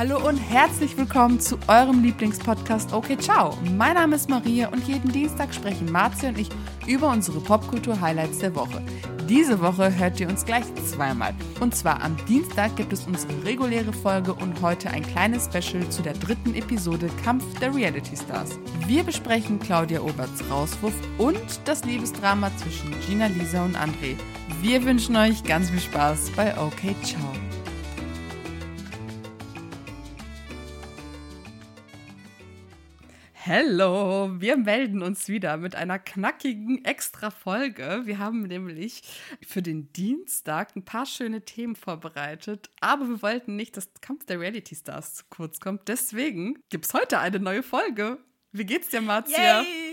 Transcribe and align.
Hallo 0.00 0.16
und 0.26 0.38
herzlich 0.38 0.96
willkommen 0.96 1.40
zu 1.40 1.58
eurem 1.68 2.02
Lieblingspodcast 2.02 2.94
Okay 2.94 3.18
Ciao. 3.18 3.58
Mein 3.76 3.96
Name 3.96 4.16
ist 4.16 4.30
Maria 4.30 4.68
und 4.70 4.88
jeden 4.88 5.12
Dienstag 5.12 5.52
sprechen 5.52 5.92
Marzi 5.92 6.28
und 6.28 6.38
ich 6.38 6.48
über 6.86 7.10
unsere 7.10 7.38
Popkultur-Highlights 7.38 8.38
der 8.38 8.54
Woche. 8.54 8.82
Diese 9.28 9.60
Woche 9.60 9.94
hört 9.94 10.18
ihr 10.18 10.30
uns 10.30 10.46
gleich 10.46 10.64
zweimal. 10.86 11.34
Und 11.60 11.74
zwar 11.74 12.02
am 12.02 12.16
Dienstag 12.24 12.76
gibt 12.76 12.94
es 12.94 13.06
unsere 13.06 13.44
reguläre 13.44 13.92
Folge 13.92 14.32
und 14.32 14.62
heute 14.62 14.88
ein 14.88 15.02
kleines 15.02 15.44
Special 15.44 15.86
zu 15.90 16.00
der 16.00 16.14
dritten 16.14 16.54
Episode 16.54 17.10
Kampf 17.22 17.44
der 17.58 17.74
Reality 17.74 18.16
Stars. 18.16 18.58
Wir 18.86 19.02
besprechen 19.02 19.58
Claudia 19.58 20.00
Oberts 20.00 20.42
Rauswurf 20.50 20.94
und 21.18 21.60
das 21.66 21.84
Liebesdrama 21.84 22.50
zwischen 22.56 22.94
Gina 23.06 23.26
Lisa 23.26 23.62
und 23.66 23.76
André. 23.76 24.16
Wir 24.62 24.82
wünschen 24.82 25.14
euch 25.16 25.44
ganz 25.44 25.68
viel 25.68 25.80
Spaß 25.80 26.30
bei 26.34 26.56
Okay 26.56 26.96
Ciao. 27.02 27.49
Hallo, 33.46 34.38
wir 34.38 34.58
melden 34.58 35.02
uns 35.02 35.28
wieder 35.28 35.56
mit 35.56 35.74
einer 35.74 35.98
knackigen 35.98 36.84
Extra-Folge. 36.84 38.02
Wir 38.04 38.18
haben 38.18 38.42
nämlich 38.42 39.00
für 39.40 39.62
den 39.62 39.90
Dienstag 39.94 40.76
ein 40.76 40.84
paar 40.84 41.06
schöne 41.06 41.42
Themen 41.42 41.74
vorbereitet, 41.74 42.68
aber 42.80 43.08
wir 43.08 43.22
wollten 43.22 43.56
nicht, 43.56 43.78
dass 43.78 43.88
Kampf 44.02 44.26
der 44.26 44.40
Reality 44.40 44.74
Stars 44.74 45.14
zu 45.14 45.24
kurz 45.30 45.58
kommt. 45.58 45.88
Deswegen 45.88 46.58
gibt 46.68 46.84
es 46.84 46.92
heute 46.92 47.18
eine 47.18 47.40
neue 47.40 47.62
Folge. 47.62 48.18
Wie 48.52 48.66
geht's 48.66 48.88
dir, 48.88 49.00
Marzia? 49.00 49.62
Yay! 49.62 49.89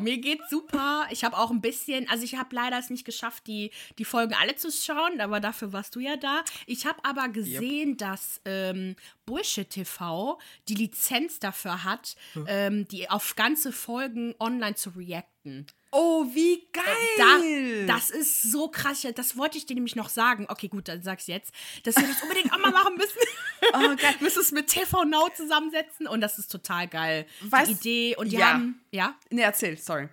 Mir 0.00 0.18
geht's 0.18 0.48
super. 0.50 1.06
Ich 1.10 1.24
habe 1.24 1.36
auch 1.36 1.50
ein 1.50 1.60
bisschen, 1.60 2.08
also 2.08 2.24
ich 2.24 2.36
habe 2.36 2.54
leider 2.54 2.78
es 2.78 2.90
nicht 2.90 3.04
geschafft, 3.04 3.46
die, 3.46 3.70
die 3.98 4.04
Folgen 4.04 4.34
alle 4.34 4.56
zu 4.56 4.70
schauen, 4.70 5.20
aber 5.20 5.40
dafür 5.40 5.72
warst 5.72 5.94
du 5.96 6.00
ja 6.00 6.16
da. 6.16 6.44
Ich 6.66 6.86
habe 6.86 7.04
aber 7.04 7.28
gesehen, 7.28 7.90
yep. 7.90 7.98
dass 7.98 8.40
ähm, 8.44 8.96
Bullshit 9.26 9.68
TV 9.68 10.38
die 10.68 10.74
Lizenz 10.74 11.38
dafür 11.38 11.84
hat, 11.84 12.16
hm. 12.32 12.44
ähm, 12.48 12.88
die 12.88 13.10
auf 13.10 13.36
ganze 13.36 13.72
Folgen 13.72 14.34
online 14.38 14.74
zu 14.74 14.90
reacten. 14.90 15.66
Oh, 15.92 16.24
wie 16.32 16.68
geil! 16.72 17.86
Da, 17.86 17.94
das 17.94 18.10
ist 18.10 18.42
so 18.42 18.68
krass. 18.68 19.04
Das 19.14 19.36
wollte 19.36 19.58
ich 19.58 19.66
dir 19.66 19.74
nämlich 19.74 19.96
noch 19.96 20.08
sagen. 20.08 20.46
Okay, 20.48 20.68
gut, 20.68 20.86
dann 20.86 21.02
sag's 21.02 21.26
jetzt. 21.26 21.52
Dass 21.82 21.96
wir 21.96 22.06
das 22.06 22.22
unbedingt 22.22 22.52
auch 22.52 22.58
mal 22.58 22.70
machen 22.70 22.96
müssen. 22.96 23.18
oh, 23.74 23.96
geil. 23.96 24.14
müssen 24.20 24.40
es 24.40 24.52
mit 24.52 24.68
TV 24.68 25.04
Now 25.04 25.28
zusammensetzen 25.34 26.06
und 26.06 26.20
das 26.20 26.38
ist 26.38 26.48
total 26.48 26.86
geil. 26.86 27.26
Was? 27.40 27.68
Die 27.68 27.72
Idee 27.72 28.16
und 28.16 28.30
die 28.30 28.36
ja. 28.36 28.54
haben. 28.54 28.80
Ja? 28.92 29.16
Nee, 29.30 29.42
erzähl, 29.42 29.76
sorry. 29.76 30.08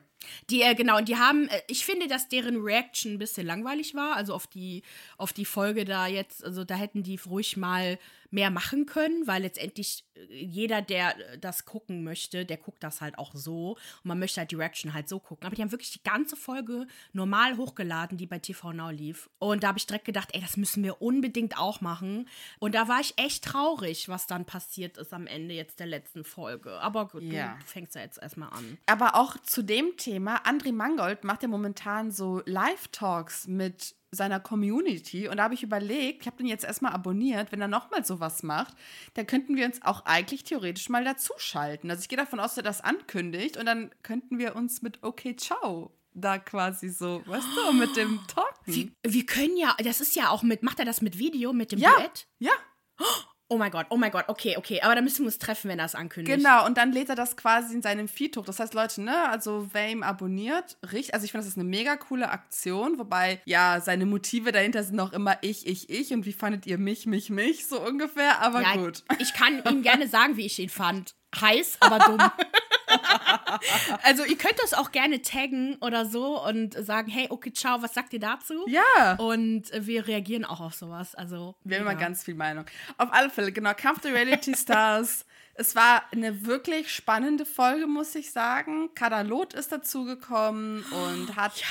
Die, 0.49 0.61
äh, 0.61 0.75
genau, 0.75 0.97
und 0.97 1.07
die 1.07 1.17
haben, 1.17 1.47
äh, 1.47 1.61
ich 1.67 1.85
finde, 1.85 2.07
dass 2.07 2.27
deren 2.27 2.57
Reaction 2.57 3.13
ein 3.13 3.17
bisschen 3.17 3.45
langweilig 3.45 3.95
war, 3.95 4.15
also 4.15 4.33
auf 4.33 4.47
die, 4.47 4.83
auf 5.17 5.31
die 5.31 5.45
Folge 5.45 5.85
da 5.85 6.07
jetzt, 6.07 6.43
also 6.43 6.63
da 6.63 6.75
hätten 6.75 7.03
die 7.03 7.19
ruhig 7.25 7.55
mal 7.55 7.99
mehr 8.31 8.51
machen 8.51 8.85
können, 8.85 9.27
weil 9.27 9.43
letztendlich 9.43 10.05
äh, 10.15 10.43
jeder, 10.43 10.81
der 10.81 11.33
äh, 11.33 11.37
das 11.37 11.65
gucken 11.65 12.03
möchte, 12.03 12.45
der 12.45 12.57
guckt 12.57 12.83
das 12.83 13.01
halt 13.01 13.17
auch 13.17 13.33
so. 13.35 13.71
Und 13.71 14.05
man 14.05 14.19
möchte 14.19 14.39
halt 14.39 14.51
die 14.51 14.55
Reaction 14.55 14.93
halt 14.93 15.09
so 15.09 15.19
gucken. 15.19 15.45
Aber 15.45 15.55
die 15.55 15.61
haben 15.61 15.71
wirklich 15.71 15.91
die 15.91 16.03
ganze 16.03 16.35
Folge 16.35 16.87
normal 17.13 17.57
hochgeladen, 17.57 18.17
die 18.17 18.25
bei 18.25 18.39
TV 18.39 18.73
Now 18.73 18.89
lief. 18.89 19.29
Und 19.39 19.63
da 19.63 19.69
habe 19.69 19.77
ich 19.77 19.87
direkt 19.87 20.05
gedacht, 20.05 20.29
ey, 20.33 20.41
das 20.41 20.57
müssen 20.57 20.83
wir 20.83 21.01
unbedingt 21.01 21.57
auch 21.57 21.81
machen. 21.81 22.27
Und 22.59 22.75
da 22.75 22.87
war 22.87 22.99
ich 22.99 23.13
echt 23.17 23.43
traurig, 23.43 24.09
was 24.09 24.27
dann 24.27 24.45
passiert 24.45 24.97
ist 24.97 25.13
am 25.13 25.27
Ende 25.27 25.53
jetzt 25.53 25.79
der 25.79 25.87
letzten 25.87 26.23
Folge. 26.23 26.79
Aber 26.79 27.07
gut, 27.07 27.23
ja. 27.23 27.57
du 27.59 27.65
fängst 27.65 27.95
ja 27.95 28.01
jetzt 28.01 28.21
erstmal 28.21 28.49
an. 28.49 28.77
Aber 28.85 29.15
auch 29.15 29.37
zu 29.37 29.61
dem 29.61 29.97
Thema, 29.97 30.43
André 30.45 30.71
Mangold 30.71 31.23
macht 31.23 31.43
ja 31.43 31.47
momentan 31.47 32.11
so 32.11 32.41
Live-Talks 32.45 33.47
mit 33.47 33.95
seiner 34.11 34.39
Community. 34.39 35.27
Und 35.27 35.37
da 35.37 35.43
habe 35.43 35.53
ich 35.53 35.63
überlegt, 35.63 36.21
ich 36.21 36.27
habe 36.27 36.37
den 36.37 36.47
jetzt 36.47 36.63
erstmal 36.63 36.93
abonniert, 36.93 37.51
wenn 37.51 37.61
er 37.61 37.67
nochmal 37.67 38.05
sowas 38.05 38.43
macht, 38.43 38.75
dann 39.15 39.27
könnten 39.27 39.55
wir 39.55 39.65
uns 39.65 39.81
auch 39.81 40.05
eigentlich 40.05 40.43
theoretisch 40.43 40.89
mal 40.89 41.03
dazuschalten. 41.03 41.89
Also 41.89 42.01
ich 42.01 42.09
gehe 42.09 42.17
davon 42.17 42.39
aus, 42.39 42.51
dass 42.51 42.57
er 42.57 42.63
das 42.63 42.81
ankündigt 42.81 43.57
und 43.57 43.65
dann 43.65 43.91
könnten 44.03 44.39
wir 44.39 44.55
uns 44.55 44.81
mit 44.81 45.03
Okay, 45.03 45.35
ciao 45.35 45.91
da 46.17 46.39
quasi 46.39 46.89
so, 46.89 47.21
weißt 47.25 47.47
du, 47.55 47.73
mit 47.73 47.95
dem 47.95 48.19
Talken. 48.27 48.51
Wir, 48.65 48.89
wir 49.03 49.25
können 49.25 49.55
ja, 49.55 49.75
das 49.83 50.01
ist 50.01 50.15
ja 50.15 50.29
auch 50.29 50.43
mit, 50.43 50.63
macht 50.63 50.79
er 50.79 50.85
das 50.85 51.01
mit 51.01 51.17
Video, 51.19 51.53
mit 51.53 51.71
dem 51.71 51.79
ja, 51.79 51.91
Duett? 51.95 52.27
Ja. 52.39 52.53
Oh 53.49 53.57
mein 53.57 53.71
Gott, 53.71 53.85
oh 53.89 53.97
mein 53.97 54.11
Gott, 54.11 54.25
okay, 54.27 54.57
okay. 54.57 54.81
Aber 54.81 54.93
dann 54.93 55.05
müssen 55.05 55.19
wir 55.19 55.27
uns 55.27 55.37
treffen, 55.37 55.69
wenn 55.69 55.79
er 55.79 55.85
es 55.85 55.95
ankündigt. 55.95 56.37
Genau, 56.37 56.65
und 56.65 56.77
dann 56.77 56.91
lädt 56.91 57.09
er 57.09 57.15
das 57.15 57.37
quasi 57.37 57.73
in 57.73 57.81
seinem 57.81 58.09
Feed 58.09 58.35
hoch. 58.35 58.45
Das 58.45 58.59
heißt, 58.59 58.73
Leute, 58.73 59.01
ne, 59.01 59.29
also 59.29 59.69
wer 59.71 59.89
ihm 59.89 60.03
abonniert, 60.03 60.77
richtig, 60.91 61.13
also 61.13 61.23
ich 61.23 61.31
finde, 61.31 61.45
das 61.45 61.53
ist 61.53 61.57
eine 61.57 61.69
mega 61.69 61.95
coole 61.95 62.29
Aktion, 62.29 62.97
wobei, 62.97 63.41
ja, 63.45 63.79
seine 63.79 64.05
Motive 64.05 64.51
dahinter 64.51 64.83
sind 64.83 64.99
auch 64.99 65.13
immer 65.13 65.37
ich, 65.41 65.65
ich, 65.65 65.89
ich 65.89 66.11
und 66.13 66.25
wie 66.25 66.33
fandet 66.33 66.65
ihr 66.65 66.77
mich, 66.77 67.05
mich, 67.05 67.29
mich, 67.29 67.67
so 67.67 67.79
ungefähr, 67.79 68.41
aber 68.41 68.61
ja, 68.61 68.75
gut. 68.75 69.03
Ich 69.19 69.33
kann 69.33 69.63
ihm 69.69 69.81
gerne 69.81 70.07
sagen, 70.07 70.35
wie 70.35 70.45
ich 70.45 70.59
ihn 70.59 70.69
fand. 70.69 71.15
Heiß, 71.39 71.77
aber 71.79 71.99
dumm. 71.99 72.19
also 74.03 74.23
ihr 74.23 74.37
könnt 74.37 74.59
das 74.61 74.73
auch 74.73 74.91
gerne 74.91 75.21
taggen 75.21 75.77
oder 75.81 76.05
so 76.05 76.43
und 76.43 76.73
sagen, 76.73 77.09
hey, 77.09 77.27
okay, 77.29 77.51
ciao, 77.51 77.81
was 77.81 77.93
sagt 77.93 78.13
ihr 78.13 78.19
dazu? 78.19 78.65
Ja. 78.67 79.15
Und 79.17 79.65
wir 79.73 80.07
reagieren 80.07 80.45
auch 80.45 80.61
auf 80.61 80.73
sowas. 80.73 81.15
Also 81.15 81.55
wir 81.63 81.77
haben 81.77 81.85
immer 81.85 81.95
ganz 81.95 82.23
viel 82.23 82.35
Meinung. 82.35 82.65
Auf 82.97 83.11
alle 83.11 83.29
Fälle, 83.29 83.51
genau, 83.51 83.73
Kampf 83.75 84.01
der 84.01 84.13
Reality 84.13 84.55
Stars. 84.55 85.25
es 85.57 85.75
war 85.75 86.03
eine 86.11 86.45
wirklich 86.45 86.93
spannende 86.93 87.45
Folge, 87.45 87.87
muss 87.87 88.13
ich 88.15 88.31
sagen. 88.31 88.93
Kadalot 88.93 89.53
ist 89.53 89.71
dazugekommen 89.71 90.83
und 90.83 91.35
hat 91.35 91.59
ja. 91.59 91.67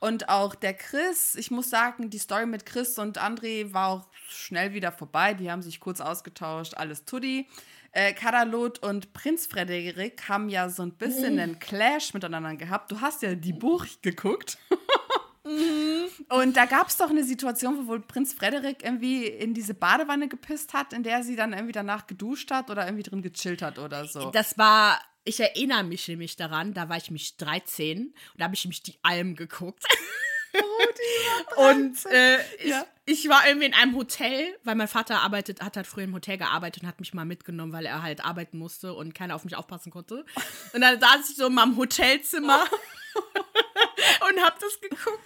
und 0.00 0.28
auch 0.28 0.56
der 0.56 0.74
Chris. 0.74 1.36
Ich 1.36 1.50
muss 1.50 1.70
sagen, 1.70 2.10
die 2.10 2.18
Story 2.18 2.46
mit 2.46 2.66
Chris 2.66 2.98
und 2.98 3.20
André 3.20 3.72
war 3.72 3.88
auch 3.88 4.08
schnell 4.28 4.74
wieder 4.74 4.90
vorbei. 4.90 5.34
Die 5.34 5.50
haben 5.50 5.62
sich 5.62 5.78
kurz 5.78 6.00
ausgetauscht, 6.00 6.74
alles 6.74 7.04
Tuddi. 7.04 7.46
Äh, 7.92 8.12
Kadalot 8.12 8.78
und 8.80 9.12
Prinz 9.12 9.46
Frederik 9.46 10.28
haben 10.28 10.48
ja 10.48 10.68
so 10.68 10.82
ein 10.82 10.92
bisschen 10.92 11.34
mhm. 11.34 11.40
einen 11.40 11.58
Clash 11.58 12.14
miteinander 12.14 12.54
gehabt. 12.54 12.92
Du 12.92 13.00
hast 13.00 13.22
ja 13.22 13.34
die 13.34 13.52
Buch 13.52 13.84
geguckt. 14.02 14.58
Mhm. 15.44 16.08
Und 16.28 16.56
da 16.56 16.66
gab 16.66 16.88
es 16.88 16.98
doch 16.98 17.10
eine 17.10 17.24
Situation, 17.24 17.78
wo 17.78 17.86
wohl 17.88 18.00
Prinz 18.00 18.34
Frederik 18.34 18.84
irgendwie 18.84 19.26
in 19.26 19.54
diese 19.54 19.74
Badewanne 19.74 20.28
gepisst 20.28 20.74
hat, 20.74 20.92
in 20.92 21.02
der 21.02 21.22
sie 21.22 21.34
dann 21.34 21.52
irgendwie 21.52 21.72
danach 21.72 22.06
geduscht 22.06 22.50
hat 22.50 22.70
oder 22.70 22.84
irgendwie 22.84 23.02
drin 23.02 23.22
gechillt 23.22 23.62
hat 23.62 23.78
oder 23.78 24.06
so. 24.06 24.30
Das 24.30 24.58
war, 24.58 25.00
ich 25.24 25.40
erinnere 25.40 25.82
mich 25.82 26.06
nämlich 26.06 26.36
daran, 26.36 26.74
da 26.74 26.88
war 26.88 26.98
ich 26.98 27.10
mich 27.10 27.36
13 27.38 28.08
und 28.08 28.14
da 28.36 28.44
habe 28.44 28.54
ich 28.54 28.66
mich 28.66 28.82
die 28.82 28.98
Alm 29.02 29.34
geguckt. 29.34 29.84
Oh, 31.56 31.68
und 31.70 32.06
äh, 32.06 32.68
ja. 32.68 32.86
Ich, 33.10 33.28
war 33.28 33.46
irgendwie 33.46 33.66
in 33.66 33.74
einem 33.74 33.96
Hotel, 33.96 34.56
weil 34.62 34.74
mein 34.74 34.88
Vater 34.88 35.20
arbeitet, 35.20 35.62
hat 35.62 35.76
halt 35.76 35.86
früher 35.86 36.04
im 36.04 36.14
Hotel 36.14 36.38
gearbeitet 36.38 36.82
und 36.82 36.88
hat 36.88 37.00
mich 37.00 37.12
mal 37.12 37.24
mitgenommen, 37.24 37.72
weil 37.72 37.86
er 37.86 38.02
halt 38.02 38.24
arbeiten 38.24 38.58
musste 38.58 38.94
und 38.94 39.14
keiner 39.14 39.34
auf 39.34 39.44
mich 39.44 39.56
aufpassen 39.56 39.90
konnte. 39.90 40.24
Und 40.72 40.80
dann 40.80 41.00
saß 41.00 41.30
ich 41.30 41.36
so 41.36 41.46
in 41.46 41.54
meinem 41.54 41.76
Hotelzimmer 41.76 42.64
und 44.30 44.42
hab 44.42 44.58
das 44.60 44.80
geguckt. 44.80 45.18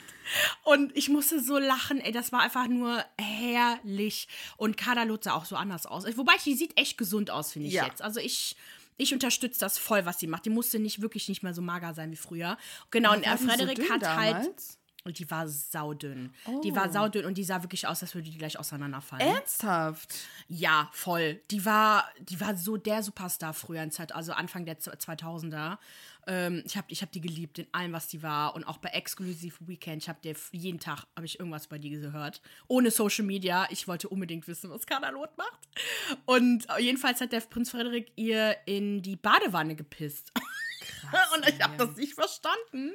Und 0.63 0.97
ich 0.97 1.11
musste 1.11 1.41
so 1.41 1.59
lachen, 1.59 2.01
ey, 2.01 2.11
das 2.11 2.33
war 2.33 2.41
einfach 2.41 2.67
nur 2.67 3.05
herrlich. 3.21 4.29
Und 4.57 4.77
Kadalot 4.77 5.25
sah 5.25 5.35
auch 5.35 5.45
so 5.45 5.57
anders 5.57 5.85
aus. 5.85 6.05
Wobei, 6.17 6.35
die 6.45 6.55
sieht 6.55 6.79
echt 6.79 6.97
gesund 6.97 7.31
aus, 7.31 7.53
finde 7.53 7.69
ich 7.69 7.75
ja. 7.75 7.87
jetzt. 7.87 8.01
Also 8.01 8.21
ich, 8.21 8.57
ich 8.97 9.13
unterstütze 9.13 9.61
das 9.61 9.77
voll, 9.77 10.07
was 10.07 10.19
sie 10.19 10.27
macht. 10.27 10.47
Die 10.47 10.51
musste 10.51 10.79
nicht 10.79 11.03
wirklich 11.03 11.29
nicht 11.29 11.43
mehr 11.43 11.53
so 11.53 11.61
mager 11.61 11.93
sein 11.93 12.11
wie 12.11 12.17
früher. 12.17 12.57
Genau, 12.91 13.11
Ach, 13.11 13.17
und 13.17 13.25
Frederik 13.25 13.77
so 13.77 13.85
hat 13.85 13.91
halt 13.91 14.03
damals? 14.03 14.47
halt 14.47 14.79
und 15.05 15.19
die 15.19 15.31
war 15.31 15.47
saudünn. 15.49 16.33
Oh. 16.47 16.61
Die 16.63 16.75
war 16.75 16.89
oh. 16.89 16.93
saudünn 16.93 17.27
und 17.27 17.37
die 17.37 17.45
sah 17.45 17.63
wirklich 17.63 17.87
aus, 17.87 18.03
als 18.03 18.15
würde 18.15 18.31
die 18.31 18.39
gleich 18.39 18.59
auseinanderfallen. 18.59 19.27
Ernsthaft? 19.27 20.15
Ja, 20.49 20.89
voll. 20.93 21.41
Die 21.51 21.65
war, 21.65 22.09
die 22.21 22.41
war 22.41 22.57
so 22.57 22.77
der 22.77 23.03
Superstar 23.03 23.55
früher 23.55 23.83
in 23.83 23.91
Zeit, 23.91 24.15
also 24.15 24.33
Anfang 24.33 24.65
der 24.65 24.79
2000er. 24.79 25.79
Ähm, 26.27 26.63
ich 26.65 26.77
habe 26.77 26.87
ich 26.89 27.03
hab 27.03 27.13
die 27.13 27.21
geliebt 27.21 27.59
in 27.59 27.67
allem, 27.73 27.93
was 27.93 28.09
die 28.09 28.23
war. 28.23 28.55
Und 28.55 28.65
auch 28.65 28.79
bei 28.79 28.91
Exclusive 28.91 29.57
Weekend. 29.61 30.03
Ich 30.03 30.09
habe 30.09 30.19
jeden 30.53 30.81
Tag 30.81 31.07
habe 31.17 31.27
ich 31.27 31.39
irgendwas 31.39 31.67
bei 31.67 31.79
dir 31.79 32.01
gehört. 32.01 32.41
Ohne 32.67 32.91
Social 32.91 33.25
Media. 33.25 33.67
Ich 33.71 33.87
wollte 33.89 34.09
unbedingt 34.09 34.49
wissen, 34.49 34.71
was 34.71 34.87
Kanalot 34.87 35.37
macht. 35.37 35.69
Und 36.25 36.67
jedenfalls 36.79 37.21
hat 37.21 37.33
der 37.33 37.41
Prinz 37.41 37.71
Frederik 37.71 38.11
ihr 38.17 38.57
in 38.67 39.03
die 39.03 39.17
Badewanne 39.17 39.75
gepisst. 39.75 40.33
Krass, 41.11 41.37
und 41.37 41.49
ich 41.49 41.63
habe 41.63 41.77
das 41.77 41.97
nicht 41.97 42.15
verstanden. 42.15 42.93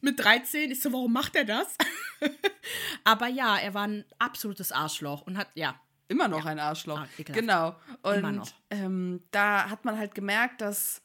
Mit 0.00 0.18
13 0.20 0.70
ist 0.70 0.82
so, 0.82 0.92
warum 0.92 1.12
macht 1.12 1.36
er 1.36 1.44
das? 1.44 1.76
Aber 3.04 3.28
ja, 3.28 3.56
er 3.56 3.74
war 3.74 3.86
ein 3.86 4.04
absolutes 4.18 4.72
Arschloch 4.72 5.22
und 5.22 5.36
hat, 5.36 5.48
ja. 5.54 5.80
Immer 6.10 6.28
noch 6.28 6.46
ja. 6.46 6.52
ein 6.52 6.58
Arschloch. 6.58 7.00
Ah, 7.00 7.08
genau. 7.18 7.76
Und 8.00 8.54
ähm, 8.70 9.22
da 9.30 9.68
hat 9.68 9.84
man 9.84 9.98
halt 9.98 10.14
gemerkt, 10.14 10.62
dass, 10.62 11.02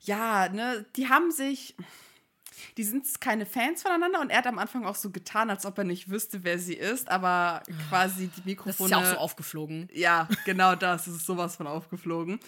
ja, 0.00 0.48
ne, 0.48 0.86
die 0.96 1.10
haben 1.10 1.30
sich 1.30 1.76
die 2.76 2.84
sind 2.84 3.20
keine 3.20 3.46
Fans 3.46 3.82
voneinander 3.82 4.20
und 4.20 4.30
er 4.30 4.38
hat 4.38 4.46
am 4.46 4.58
Anfang 4.58 4.84
auch 4.84 4.94
so 4.94 5.10
getan, 5.10 5.50
als 5.50 5.66
ob 5.66 5.78
er 5.78 5.84
nicht 5.84 6.10
wüsste, 6.10 6.44
wer 6.44 6.58
sie 6.58 6.74
ist, 6.74 7.10
aber 7.10 7.62
quasi 7.88 8.28
die 8.28 8.42
Mikrofone. 8.44 8.90
Das 8.90 8.98
ist 9.00 9.06
ja 9.06 9.12
auch 9.12 9.14
so 9.16 9.20
aufgeflogen. 9.20 9.88
Ja, 9.92 10.28
genau 10.44 10.74
das, 10.74 11.08
ist 11.08 11.26
sowas 11.26 11.56
von 11.56 11.66
aufgeflogen. 11.66 12.40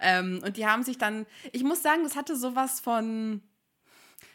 Ähm, 0.00 0.40
und 0.44 0.56
die 0.56 0.66
haben 0.66 0.82
sich 0.82 0.98
dann, 0.98 1.26
ich 1.52 1.62
muss 1.62 1.82
sagen, 1.82 2.02
das 2.02 2.16
hatte 2.16 2.36
sowas 2.36 2.80
von 2.80 3.42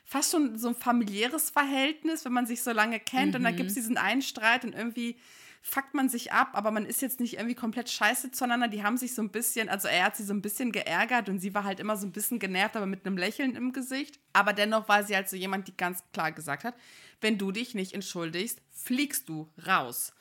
fast 0.09 0.31
schon 0.31 0.57
so 0.57 0.69
ein 0.69 0.75
familiäres 0.75 1.51
Verhältnis, 1.51 2.25
wenn 2.25 2.33
man 2.33 2.47
sich 2.47 2.63
so 2.63 2.71
lange 2.71 2.99
kennt. 2.99 3.29
Mhm. 3.29 3.35
Und 3.35 3.43
dann 3.43 3.55
gibt 3.55 3.69
es 3.69 3.75
diesen 3.75 3.97
einen 3.97 4.23
Streit 4.23 4.63
und 4.63 4.73
irgendwie 4.73 5.17
fuckt 5.61 5.93
man 5.93 6.09
sich 6.09 6.31
ab, 6.31 6.49
aber 6.53 6.71
man 6.71 6.85
ist 6.85 7.01
jetzt 7.01 7.19
nicht 7.19 7.35
irgendwie 7.35 7.55
komplett 7.55 7.89
scheiße 7.89 8.31
zueinander. 8.31 8.67
Die 8.67 8.83
haben 8.83 8.97
sich 8.97 9.13
so 9.13 9.21
ein 9.21 9.29
bisschen, 9.29 9.69
also 9.69 9.87
er 9.87 10.05
hat 10.05 10.15
sie 10.15 10.23
so 10.23 10.33
ein 10.33 10.41
bisschen 10.41 10.71
geärgert 10.71 11.29
und 11.29 11.39
sie 11.39 11.53
war 11.53 11.63
halt 11.63 11.79
immer 11.79 11.97
so 11.97 12.07
ein 12.07 12.11
bisschen 12.11 12.39
genervt, 12.39 12.75
aber 12.75 12.85
mit 12.85 13.05
einem 13.05 13.17
Lächeln 13.17 13.55
im 13.55 13.73
Gesicht. 13.73 14.19
Aber 14.33 14.53
dennoch 14.53 14.87
war 14.87 15.03
sie 15.03 15.15
halt 15.15 15.29
so 15.29 15.35
jemand, 15.35 15.67
die 15.67 15.75
ganz 15.75 16.03
klar 16.13 16.31
gesagt 16.31 16.63
hat, 16.63 16.75
wenn 17.21 17.37
du 17.37 17.51
dich 17.51 17.75
nicht 17.75 17.93
entschuldigst, 17.93 18.61
fliegst 18.71 19.27
du 19.27 19.49
raus. 19.67 20.13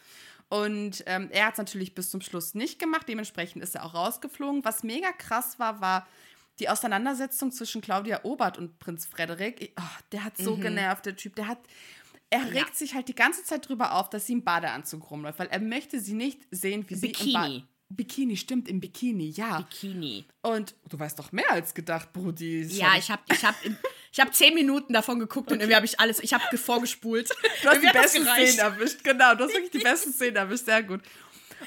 Und 0.48 1.04
ähm, 1.06 1.28
er 1.30 1.46
hat 1.46 1.54
es 1.54 1.58
natürlich 1.58 1.94
bis 1.94 2.10
zum 2.10 2.20
Schluss 2.20 2.54
nicht 2.54 2.78
gemacht, 2.78 3.08
dementsprechend 3.08 3.62
ist 3.62 3.74
er 3.74 3.84
auch 3.84 3.94
rausgeflogen. 3.94 4.64
Was 4.64 4.82
mega 4.82 5.12
krass 5.12 5.58
war, 5.58 5.80
war 5.80 6.06
die 6.58 6.68
Auseinandersetzung 6.68 7.52
zwischen 7.52 7.80
Claudia 7.80 8.24
Obert 8.24 8.58
und 8.58 8.78
Prinz 8.78 9.06
Frederik. 9.06 9.72
Oh, 9.78 9.82
der 10.12 10.24
hat 10.24 10.36
so 10.36 10.56
mhm. 10.56 10.62
genervt, 10.62 11.06
der 11.06 11.16
Typ. 11.16 11.36
Der 11.36 11.46
hat, 11.46 11.58
er 12.30 12.46
regt 12.52 12.68
ja. 12.68 12.74
sich 12.74 12.94
halt 12.94 13.08
die 13.08 13.14
ganze 13.14 13.42
Zeit 13.44 13.68
drüber 13.68 13.94
auf, 13.94 14.10
dass 14.10 14.26
sie 14.26 14.34
im 14.34 14.44
Badeanzug 14.44 15.10
rumläuft, 15.10 15.38
weil 15.38 15.48
er 15.48 15.60
möchte 15.60 16.00
sie 16.00 16.14
nicht 16.14 16.40
sehen, 16.50 16.84
wie 16.88 16.96
Bikini. 16.96 17.30
sie 17.30 17.32
im 17.32 17.42
Bikini. 17.42 17.64
Bikini, 17.90 18.36
stimmt, 18.36 18.68
im 18.68 18.80
Bikini, 18.80 19.30
ja. 19.30 19.58
Bikini. 19.58 20.26
Und 20.42 20.74
du 20.90 20.98
weißt 20.98 21.18
doch 21.18 21.32
mehr 21.32 21.50
als 21.50 21.72
gedacht, 21.72 22.12
Brudi. 22.12 22.62
Ja, 22.64 22.96
ich 22.98 23.10
habe 23.10 23.22
ich 23.32 23.42
hab, 23.42 23.54
ich 24.12 24.20
hab 24.20 24.34
zehn 24.34 24.54
Minuten 24.54 24.92
davon 24.92 25.18
geguckt 25.18 25.46
okay. 25.46 25.54
und 25.54 25.60
irgendwie 25.60 25.76
habe 25.76 25.86
ich 25.86 25.98
alles, 25.98 26.20
ich 26.20 26.34
habe 26.34 26.58
vorgespult. 26.58 27.30
Du 27.62 27.68
hast 27.68 27.82
die 27.82 27.90
besten 27.90 28.24
Szenen 28.24 28.58
erwischt, 28.58 29.02
genau. 29.02 29.34
Du 29.34 29.44
hast 29.44 29.54
wirklich 29.54 29.70
die 29.70 29.78
besten 29.78 30.12
Szenen 30.12 30.36
erwischt, 30.36 30.66
sehr 30.66 30.82
gut. 30.82 31.00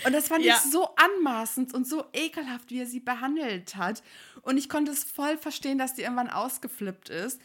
Und 0.05 0.13
das 0.13 0.27
fand 0.27 0.45
ja. 0.45 0.55
ich 0.55 0.71
so 0.71 0.89
anmaßend 0.95 1.73
und 1.73 1.87
so 1.87 2.05
ekelhaft, 2.13 2.69
wie 2.69 2.79
er 2.79 2.85
sie 2.85 2.99
behandelt 2.99 3.75
hat. 3.75 4.03
Und 4.43 4.57
ich 4.57 4.69
konnte 4.69 4.91
es 4.91 5.03
voll 5.03 5.37
verstehen, 5.37 5.77
dass 5.79 5.95
die 5.95 6.03
irgendwann 6.03 6.29
ausgeflippt 6.29 7.09
ist. 7.09 7.41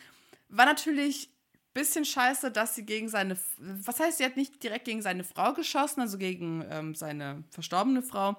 War 0.48 0.66
natürlich 0.66 1.30
bisschen 1.76 2.06
scheiße, 2.06 2.50
dass 2.50 2.74
sie 2.74 2.86
gegen 2.86 3.08
seine, 3.08 3.36
was 3.58 4.00
heißt, 4.00 4.18
sie 4.18 4.24
hat 4.24 4.36
nicht 4.36 4.62
direkt 4.62 4.86
gegen 4.86 5.02
seine 5.02 5.24
Frau 5.24 5.52
geschossen, 5.52 6.00
also 6.00 6.16
gegen 6.16 6.64
ähm, 6.70 6.94
seine 6.94 7.44
verstorbene 7.50 8.02
Frau. 8.02 8.34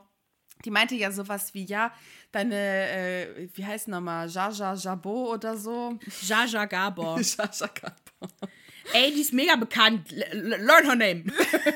Die 0.65 0.71
meinte 0.71 0.95
ja 0.95 1.11
sowas 1.11 1.53
wie, 1.53 1.63
ja, 1.63 1.93
deine, 2.31 2.55
äh, 2.55 3.47
wie 3.53 3.63
heißt 3.63 3.89
nochmal, 3.89 4.27
Jaja 4.27 4.73
Jabot 4.73 5.35
oder 5.35 5.55
so. 5.55 5.99
Jaja 6.23 6.65
Gabor. 6.65 7.19
Jaja 7.21 7.67
Gabor. 7.67 8.49
Ey, 8.91 9.13
die 9.13 9.21
ist 9.21 9.33
mega 9.33 9.55
bekannt. 9.55 10.09
learn 10.31 10.85
her 10.85 10.95
name. 10.95 11.25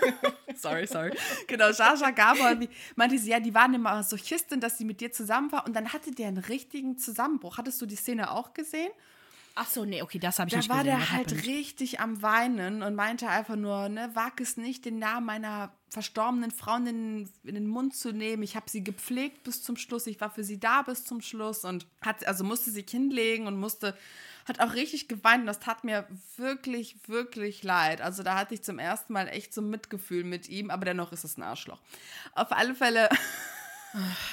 sorry, 0.55 0.87
sorry. 0.87 1.11
Genau, 1.45 1.69
Jaja 1.69 2.09
Gabor 2.09 2.57
meinte 2.95 3.19
sie, 3.19 3.29
ja, 3.29 3.39
die 3.39 3.53
war 3.53 3.65
eine 3.65 3.77
Masochistin, 3.77 4.59
dass 4.59 4.79
sie 4.79 4.85
mit 4.85 4.99
dir 4.99 5.11
zusammen 5.11 5.51
war 5.51 5.67
und 5.67 5.75
dann 5.75 5.93
hatte 5.93 6.09
der 6.09 6.29
einen 6.29 6.39
richtigen 6.39 6.97
Zusammenbruch. 6.97 7.59
Hattest 7.59 7.79
du 7.79 7.85
die 7.85 7.95
Szene 7.95 8.31
auch 8.31 8.53
gesehen? 8.53 8.91
Ach 9.55 9.67
so, 9.67 9.85
nee, 9.85 10.01
okay, 10.01 10.19
das 10.19 10.39
habe 10.39 10.47
ich 10.47 10.53
da 10.53 10.57
nicht 10.57 10.69
gesehen. 10.69 10.85
Da 10.85 10.91
war 10.91 10.99
der 10.99 11.11
halt 11.11 11.45
richtig 11.45 11.99
am 11.99 12.21
Weinen 12.21 12.83
und 12.83 12.95
meinte 12.95 13.27
einfach 13.27 13.55
nur, 13.55 13.89
ne, 13.89 14.09
wag 14.13 14.39
es 14.39 14.57
nicht, 14.57 14.85
den 14.85 14.99
Namen 14.99 15.25
meiner 15.25 15.73
verstorbenen 15.89 16.51
Frau 16.51 16.77
in 16.77 16.85
den, 16.85 17.29
in 17.43 17.55
den 17.55 17.67
Mund 17.67 17.95
zu 17.95 18.13
nehmen. 18.13 18.43
Ich 18.43 18.55
habe 18.55 18.69
sie 18.69 18.83
gepflegt 18.83 19.43
bis 19.43 19.61
zum 19.61 19.75
Schluss, 19.75 20.07
ich 20.07 20.21
war 20.21 20.29
für 20.29 20.43
sie 20.43 20.59
da 20.59 20.83
bis 20.83 21.03
zum 21.03 21.21
Schluss 21.21 21.65
und 21.65 21.85
hat, 22.01 22.25
also 22.25 22.45
musste 22.45 22.71
sich 22.71 22.89
hinlegen 22.89 23.45
und 23.45 23.57
musste, 23.57 23.97
hat 24.47 24.61
auch 24.61 24.73
richtig 24.73 25.09
geweint 25.09 25.41
und 25.41 25.47
das 25.47 25.59
tat 25.59 25.83
mir 25.83 26.07
wirklich, 26.37 26.95
wirklich 27.07 27.63
leid. 27.63 27.99
Also 27.99 28.23
da 28.23 28.37
hatte 28.37 28.53
ich 28.53 28.63
zum 28.63 28.79
ersten 28.79 29.11
Mal 29.11 29.27
echt 29.27 29.53
so 29.53 29.61
Mitgefühl 29.61 30.23
mit 30.23 30.47
ihm, 30.47 30.71
aber 30.71 30.85
dennoch 30.85 31.11
ist 31.11 31.25
es 31.25 31.37
ein 31.37 31.43
Arschloch. 31.43 31.81
Auf 32.35 32.53
alle 32.53 32.73
Fälle 32.73 33.09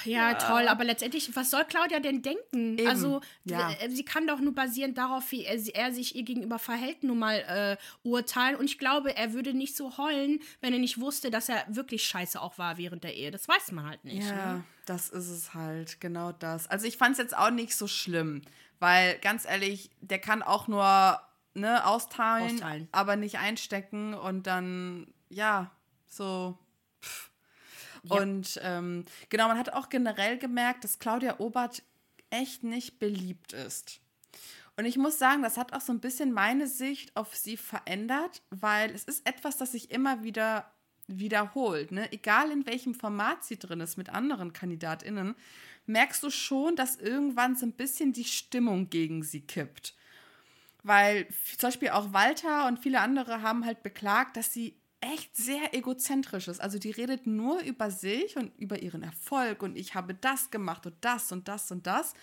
ja, 0.05 0.31
ja, 0.31 0.33
toll, 0.35 0.67
aber 0.67 0.83
letztendlich, 0.83 1.35
was 1.35 1.51
soll 1.51 1.65
Claudia 1.65 1.99
denn 1.99 2.21
denken? 2.21 2.77
Eben. 2.77 2.87
Also, 2.87 3.21
ja. 3.43 3.71
Äh, 3.71 3.89
sie 3.89 4.05
kann 4.05 4.27
doch 4.27 4.39
nur 4.39 4.53
basierend 4.53 4.97
darauf, 4.97 5.31
wie 5.31 5.43
er, 5.43 5.57
er 5.75 5.93
sich 5.93 6.15
ihr 6.15 6.23
gegenüber 6.23 6.59
verhält, 6.59 7.03
nun 7.03 7.19
mal 7.19 7.35
äh, 7.39 7.77
urteilen. 8.07 8.55
Und 8.55 8.65
ich 8.65 8.79
glaube, 8.79 9.15
er 9.15 9.33
würde 9.33 9.53
nicht 9.53 9.75
so 9.75 9.97
heulen, 9.97 10.39
wenn 10.61 10.73
er 10.73 10.79
nicht 10.79 10.99
wusste, 10.99 11.31
dass 11.31 11.49
er 11.49 11.63
wirklich 11.67 12.03
scheiße 12.03 12.41
auch 12.41 12.57
war 12.57 12.77
während 12.77 13.03
der 13.03 13.15
Ehe. 13.15 13.31
Das 13.31 13.47
weiß 13.47 13.71
man 13.73 13.87
halt 13.87 14.03
nicht. 14.05 14.27
Ja, 14.27 14.53
ne? 14.53 14.63
das 14.85 15.09
ist 15.09 15.29
es 15.29 15.53
halt, 15.53 15.99
genau 15.99 16.31
das. 16.31 16.67
Also, 16.67 16.87
ich 16.87 16.97
fand 16.97 17.13
es 17.13 17.17
jetzt 17.17 17.37
auch 17.37 17.51
nicht 17.51 17.75
so 17.75 17.87
schlimm, 17.87 18.41
weil 18.79 19.17
ganz 19.19 19.45
ehrlich, 19.45 19.89
der 20.01 20.19
kann 20.19 20.41
auch 20.41 20.67
nur 20.67 21.19
ne, 21.53 21.85
austeilen, 21.85 22.55
austeilen. 22.55 22.87
aber 22.91 23.15
nicht 23.15 23.39
einstecken 23.39 24.13
und 24.13 24.47
dann, 24.47 25.13
ja, 25.29 25.71
so. 26.07 26.57
Pff 27.01 27.28
Und 28.07 28.59
ähm, 28.63 29.05
genau, 29.29 29.47
man 29.47 29.57
hat 29.57 29.73
auch 29.73 29.89
generell 29.89 30.37
gemerkt, 30.37 30.83
dass 30.83 30.99
Claudia 30.99 31.39
Obert 31.39 31.83
echt 32.29 32.63
nicht 32.63 32.99
beliebt 32.99 33.53
ist. 33.53 33.99
Und 34.77 34.85
ich 34.85 34.97
muss 34.97 35.19
sagen, 35.19 35.43
das 35.43 35.57
hat 35.57 35.73
auch 35.73 35.81
so 35.81 35.91
ein 35.91 35.99
bisschen 35.99 36.31
meine 36.31 36.67
Sicht 36.67 37.15
auf 37.17 37.35
sie 37.35 37.57
verändert, 37.57 38.41
weil 38.49 38.91
es 38.91 39.03
ist 39.03 39.27
etwas, 39.27 39.57
das 39.57 39.73
sich 39.73 39.91
immer 39.91 40.23
wieder 40.23 40.71
wiederholt. 41.07 41.91
Ne? 41.91 42.11
Egal 42.13 42.51
in 42.51 42.65
welchem 42.65 42.93
Format 42.93 43.43
sie 43.43 43.57
drin 43.57 43.81
ist 43.81 43.97
mit 43.97 44.09
anderen 44.09 44.53
KandidatInnen, 44.53 45.35
merkst 45.85 46.23
du 46.23 46.29
schon, 46.29 46.75
dass 46.75 46.95
irgendwann 46.95 47.55
so 47.55 47.65
ein 47.65 47.73
bisschen 47.73 48.13
die 48.13 48.23
Stimmung 48.23 48.89
gegen 48.89 49.23
sie 49.23 49.41
kippt. 49.41 49.95
Weil 50.83 51.27
zum 51.57 51.67
Beispiel 51.67 51.89
auch 51.89 52.13
Walter 52.13 52.67
und 52.67 52.79
viele 52.79 53.01
andere 53.01 53.41
haben 53.41 53.65
halt 53.65 53.83
beklagt, 53.83 54.37
dass 54.37 54.53
sie 54.53 54.78
echt 55.01 55.35
sehr 55.35 55.73
egozentrisch 55.73 56.47
ist. 56.47 56.61
Also 56.61 56.77
die 56.77 56.91
redet 56.91 57.25
nur 57.25 57.61
über 57.61 57.91
sich 57.91 58.35
und 58.35 58.57
über 58.57 58.81
ihren 58.81 59.03
Erfolg 59.03 59.63
und 59.63 59.77
ich 59.77 59.95
habe 59.95 60.13
das 60.13 60.51
gemacht 60.51 60.85
und 60.85 60.95
das 61.01 61.31
und 61.31 61.47
das 61.47 61.71
und 61.71 61.87
das. 61.87 62.13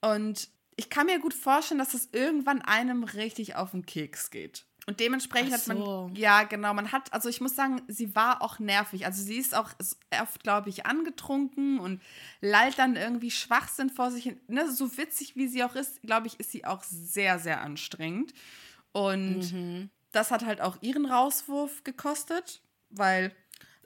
Und 0.00 0.48
ich 0.76 0.90
kann 0.90 1.06
mir 1.06 1.18
gut 1.18 1.34
vorstellen, 1.34 1.78
dass 1.78 1.92
das 1.92 2.08
irgendwann 2.12 2.62
einem 2.62 3.02
richtig 3.02 3.56
auf 3.56 3.72
den 3.72 3.84
Keks 3.84 4.30
geht. 4.30 4.64
Und 4.86 5.00
dementsprechend 5.00 5.58
so. 5.58 5.72
hat 5.72 5.78
man, 5.78 6.14
ja, 6.14 6.44
genau, 6.44 6.72
man 6.72 6.92
hat, 6.92 7.12
also 7.12 7.28
ich 7.28 7.42
muss 7.42 7.54
sagen, 7.54 7.82
sie 7.88 8.14
war 8.14 8.40
auch 8.40 8.58
nervig. 8.58 9.04
Also 9.04 9.22
sie 9.22 9.36
ist 9.36 9.54
auch 9.54 9.70
oft, 10.22 10.42
glaube 10.42 10.70
ich, 10.70 10.86
angetrunken 10.86 11.78
und 11.78 12.00
lallt 12.40 12.78
dann 12.78 12.96
irgendwie 12.96 13.30
Schwachsinn 13.30 13.90
vor 13.90 14.10
sich 14.10 14.24
hin. 14.24 14.40
Ne, 14.46 14.70
so 14.70 14.96
witzig 14.96 15.36
wie 15.36 15.48
sie 15.48 15.62
auch 15.62 15.74
ist, 15.74 16.00
glaube 16.02 16.28
ich, 16.28 16.40
ist 16.40 16.52
sie 16.52 16.64
auch 16.64 16.82
sehr, 16.84 17.38
sehr 17.38 17.60
anstrengend. 17.60 18.32
Und 18.92 19.52
mhm 19.52 19.90
das 20.12 20.30
hat 20.30 20.44
halt 20.44 20.60
auch 20.60 20.78
ihren 20.80 21.06
Rauswurf 21.06 21.84
gekostet, 21.84 22.62
weil 22.90 23.34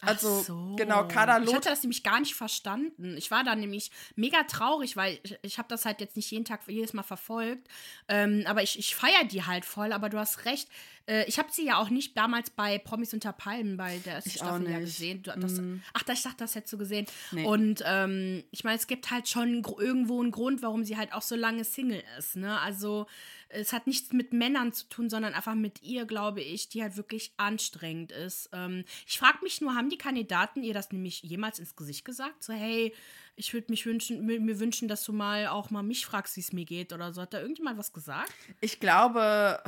also 0.05 0.41
so. 0.41 0.75
genau, 0.77 1.07
Kadalot. 1.07 1.49
Ich 1.49 1.55
hatte 1.55 1.69
das 1.69 1.83
nämlich 1.85 2.03
gar 2.03 2.19
nicht 2.19 2.35
verstanden. 2.35 3.17
Ich 3.17 3.31
war 3.31 3.45
da 3.45 3.55
nämlich 3.55 3.93
mega 4.17 4.43
traurig, 4.43 4.97
weil 4.97 5.21
ich, 5.23 5.39
ich 5.43 5.59
habe 5.59 5.69
das 5.69 5.85
halt 5.85 6.01
jetzt 6.01 6.17
nicht 6.17 6.29
jeden 6.33 6.45
Tag 6.45 6.63
jedes 6.67 6.93
Mal 6.93 7.05
verfolgt. 7.05 7.69
Ähm, 8.09 8.43
aber 8.47 8.65
ich, 8.65 8.79
ich 8.79 8.97
feiere 8.97 9.25
die 9.25 9.45
halt 9.45 9.65
voll. 9.65 9.93
Aber 9.93 10.09
du 10.09 10.19
hast 10.19 10.45
recht. 10.45 10.69
Äh, 11.07 11.25
ich 11.27 11.39
habe 11.39 11.49
sie 11.53 11.67
ja 11.67 11.79
auch 11.79 11.91
nicht 11.91 12.17
damals 12.17 12.51
bei 12.51 12.79
Promis 12.79 13.13
unter 13.13 13.33
Palmen 13.33 13.77
bei 13.77 13.99
der 13.99 14.15
ersten 14.15 14.31
Staffel 14.31 14.71
ja 14.71 14.79
gesehen. 14.79 15.23
Du, 15.23 15.33
das, 15.39 15.61
mm. 15.61 15.83
Ach, 15.95 16.03
ich 16.09 16.23
dachte, 16.23 16.37
das 16.39 16.55
hättest 16.55 16.73
du 16.73 16.79
gesehen. 16.79 17.07
Nee. 17.33 17.45
Und 17.45 17.83
ähm, 17.87 18.45
ich 18.51 18.65
meine, 18.65 18.77
es 18.77 18.87
gibt 18.87 19.11
halt 19.11 19.29
schon 19.29 19.65
irgendwo 19.79 20.21
einen 20.21 20.31
Grund, 20.31 20.63
warum 20.63 20.85
sie 20.85 20.97
halt 20.97 21.13
auch 21.13 21.23
so 21.23 21.37
lange 21.37 21.65
Single 21.65 22.03
ist. 22.19 22.37
Ne? 22.37 22.59
Also 22.61 23.07
es 23.53 23.73
hat 23.73 23.87
nichts 23.87 24.13
mit 24.13 24.33
Männern 24.33 24.73
zu 24.73 24.89
tun, 24.89 25.11
sondern 25.11 25.35
einfach 25.35 25.55
mit 25.55 25.83
ihr, 25.83 26.07
glaube 26.07 26.41
ich, 26.41 26.69
die 26.69 26.83
halt 26.83 26.97
wirklich 26.97 27.33
anstrengend 27.37 28.13
ist. 28.13 28.49
Ähm, 28.53 28.85
ich 29.07 29.19
frage 29.19 29.39
mich 29.43 29.61
nur, 29.61 29.75
haben 29.75 29.91
die 29.91 29.99
Kandidaten 29.99 30.63
ihr 30.63 30.75
das 30.75 30.91
nämlich 30.91 31.23
jemals 31.23 31.59
ins 31.59 31.77
Gesicht 31.77 32.05
gesagt? 32.05 32.43
So, 32.43 32.53
hey, 32.53 32.95
ich 33.37 33.53
würde 33.55 33.71
mich 33.71 33.87
wünschen, 33.87 34.25
mir 34.25 34.61
wünschen, 34.61 34.89
dass 34.89 35.05
du 35.05 35.13
mal 35.13 35.49
auch 35.49 35.71
mal 35.71 35.83
mich 35.83 36.05
fragst, 36.05 36.37
wie 36.37 36.41
es 36.41 36.53
mir 36.53 36.65
geht 36.65 36.93
oder 36.93 37.13
so. 37.13 37.23
Hat 37.23 37.35
da 37.35 37.41
irgendjemand 37.41 37.79
was 37.79 37.93
gesagt? 37.93 38.33
Ich 38.61 38.81
glaube, 38.81 39.63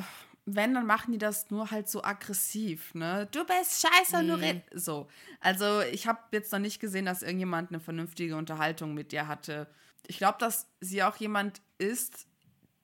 wenn, 0.46 0.74
dann 0.74 0.86
machen 0.86 1.12
die 1.12 1.18
das 1.18 1.50
nur 1.50 1.70
halt 1.70 1.88
so 1.88 2.02
aggressiv, 2.02 2.94
ne? 2.94 3.28
Du 3.32 3.44
bist 3.44 3.86
scheiße, 3.86 4.22
mm. 4.22 4.26
nur 4.26 4.40
red. 4.40 4.62
So. 4.74 5.08
Also, 5.40 5.80
ich 5.80 6.06
habe 6.06 6.20
jetzt 6.32 6.52
noch 6.52 6.58
nicht 6.58 6.80
gesehen, 6.80 7.06
dass 7.06 7.22
irgendjemand 7.22 7.70
eine 7.70 7.80
vernünftige 7.80 8.36
Unterhaltung 8.36 8.94
mit 8.94 9.12
dir 9.12 9.26
hatte. 9.26 9.66
Ich 10.06 10.18
glaube, 10.18 10.36
dass 10.38 10.68
sie 10.80 11.02
auch 11.02 11.16
jemand 11.16 11.62
ist, 11.78 12.26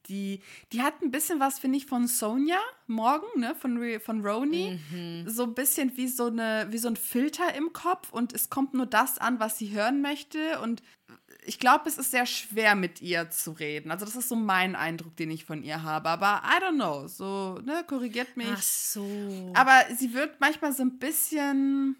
die, 0.09 0.41
die 0.73 0.83
hat 0.83 1.03
ein 1.03 1.11
bisschen 1.11 1.39
was, 1.39 1.59
finde 1.59 1.79
ich, 1.79 1.87
von 1.87 2.07
Sonja 2.07 2.59
morgen, 2.87 3.27
ne, 3.39 3.55
von, 3.55 4.01
von 4.01 4.27
Roni. 4.27 4.81
Mhm. 4.91 5.29
So 5.29 5.45
ein 5.45 5.55
bisschen 5.55 5.97
wie 5.97 6.09
so, 6.09 6.27
eine, 6.27 6.67
wie 6.71 6.79
so 6.79 6.89
ein 6.89 6.97
Filter 6.97 7.55
im 7.55 7.73
Kopf 7.73 8.13
und 8.13 8.33
es 8.33 8.51
kommt 8.51 8.75
nur 8.75 8.87
das 8.87 9.19
an, 9.19 9.39
was 9.39 9.59
sie 9.59 9.71
hören 9.71 10.03
möchte. 10.03 10.61
Und 10.61 10.83
ich 11.45 11.59
glaube, 11.59 11.89
es 11.89 11.99
ist 11.99 12.11
sehr 12.11 12.27
schwer, 12.27 12.75
mit 12.75 13.01
ihr 13.01 13.31
zu 13.31 13.53
reden. 13.53 13.91
Also, 13.91 14.05
das 14.05 14.17
ist 14.17 14.29
so 14.29 14.37
mein 14.37 14.77
Eindruck, 14.77 15.17
den 15.17 15.31
ich 15.31 15.45
von 15.45 15.63
ihr 15.63 15.83
habe. 15.83 16.09
Aber 16.09 16.43
I 16.45 16.63
don't 16.63 16.75
know. 16.75 17.07
So, 17.09 17.61
ne, 17.65 17.85
korrigiert 17.87 18.37
mich. 18.37 18.49
Ach 18.51 18.63
so. 18.63 19.53
Aber 19.55 19.85
sie 19.97 20.13
wirkt 20.15 20.41
manchmal 20.41 20.73
so 20.73 20.83
ein 20.83 20.99
bisschen 20.99 21.97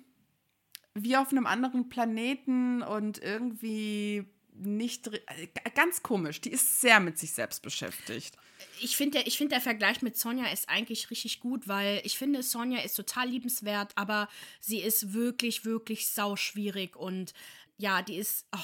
wie 0.95 1.17
auf 1.17 1.31
einem 1.31 1.47
anderen 1.47 1.89
Planeten 1.89 2.83
und 2.83 3.23
irgendwie 3.23 4.27
nicht 4.53 5.09
äh, 5.09 5.49
ganz 5.75 6.03
komisch. 6.03 6.41
Die 6.41 6.51
ist 6.51 6.81
sehr 6.81 7.01
mit 7.01 7.19
sich 7.19 7.33
selbst 7.33 7.63
beschäftigt. 7.63 8.37
Ich 8.81 8.97
finde, 8.97 9.23
der, 9.23 9.33
find, 9.33 9.53
der 9.53 9.61
Vergleich 9.61 10.03
mit 10.03 10.19
Sonja 10.19 10.47
ist 10.47 10.69
eigentlich 10.69 11.11
richtig 11.11 11.41
gut, 11.41 11.67
weil 11.67 12.01
ich 12.05 12.19
finde, 12.19 12.43
Sonja 12.43 12.81
ist 12.81 12.95
total 12.95 13.29
liebenswert, 13.29 13.93
aber 13.95 14.29
sie 14.61 14.81
ist 14.81 15.13
wirklich, 15.15 15.65
wirklich 15.65 16.09
sauschwierig 16.09 16.97
und 16.97 17.33
ja, 17.79 18.03
die 18.03 18.17
ist. 18.17 18.47
Oh, 18.55 18.59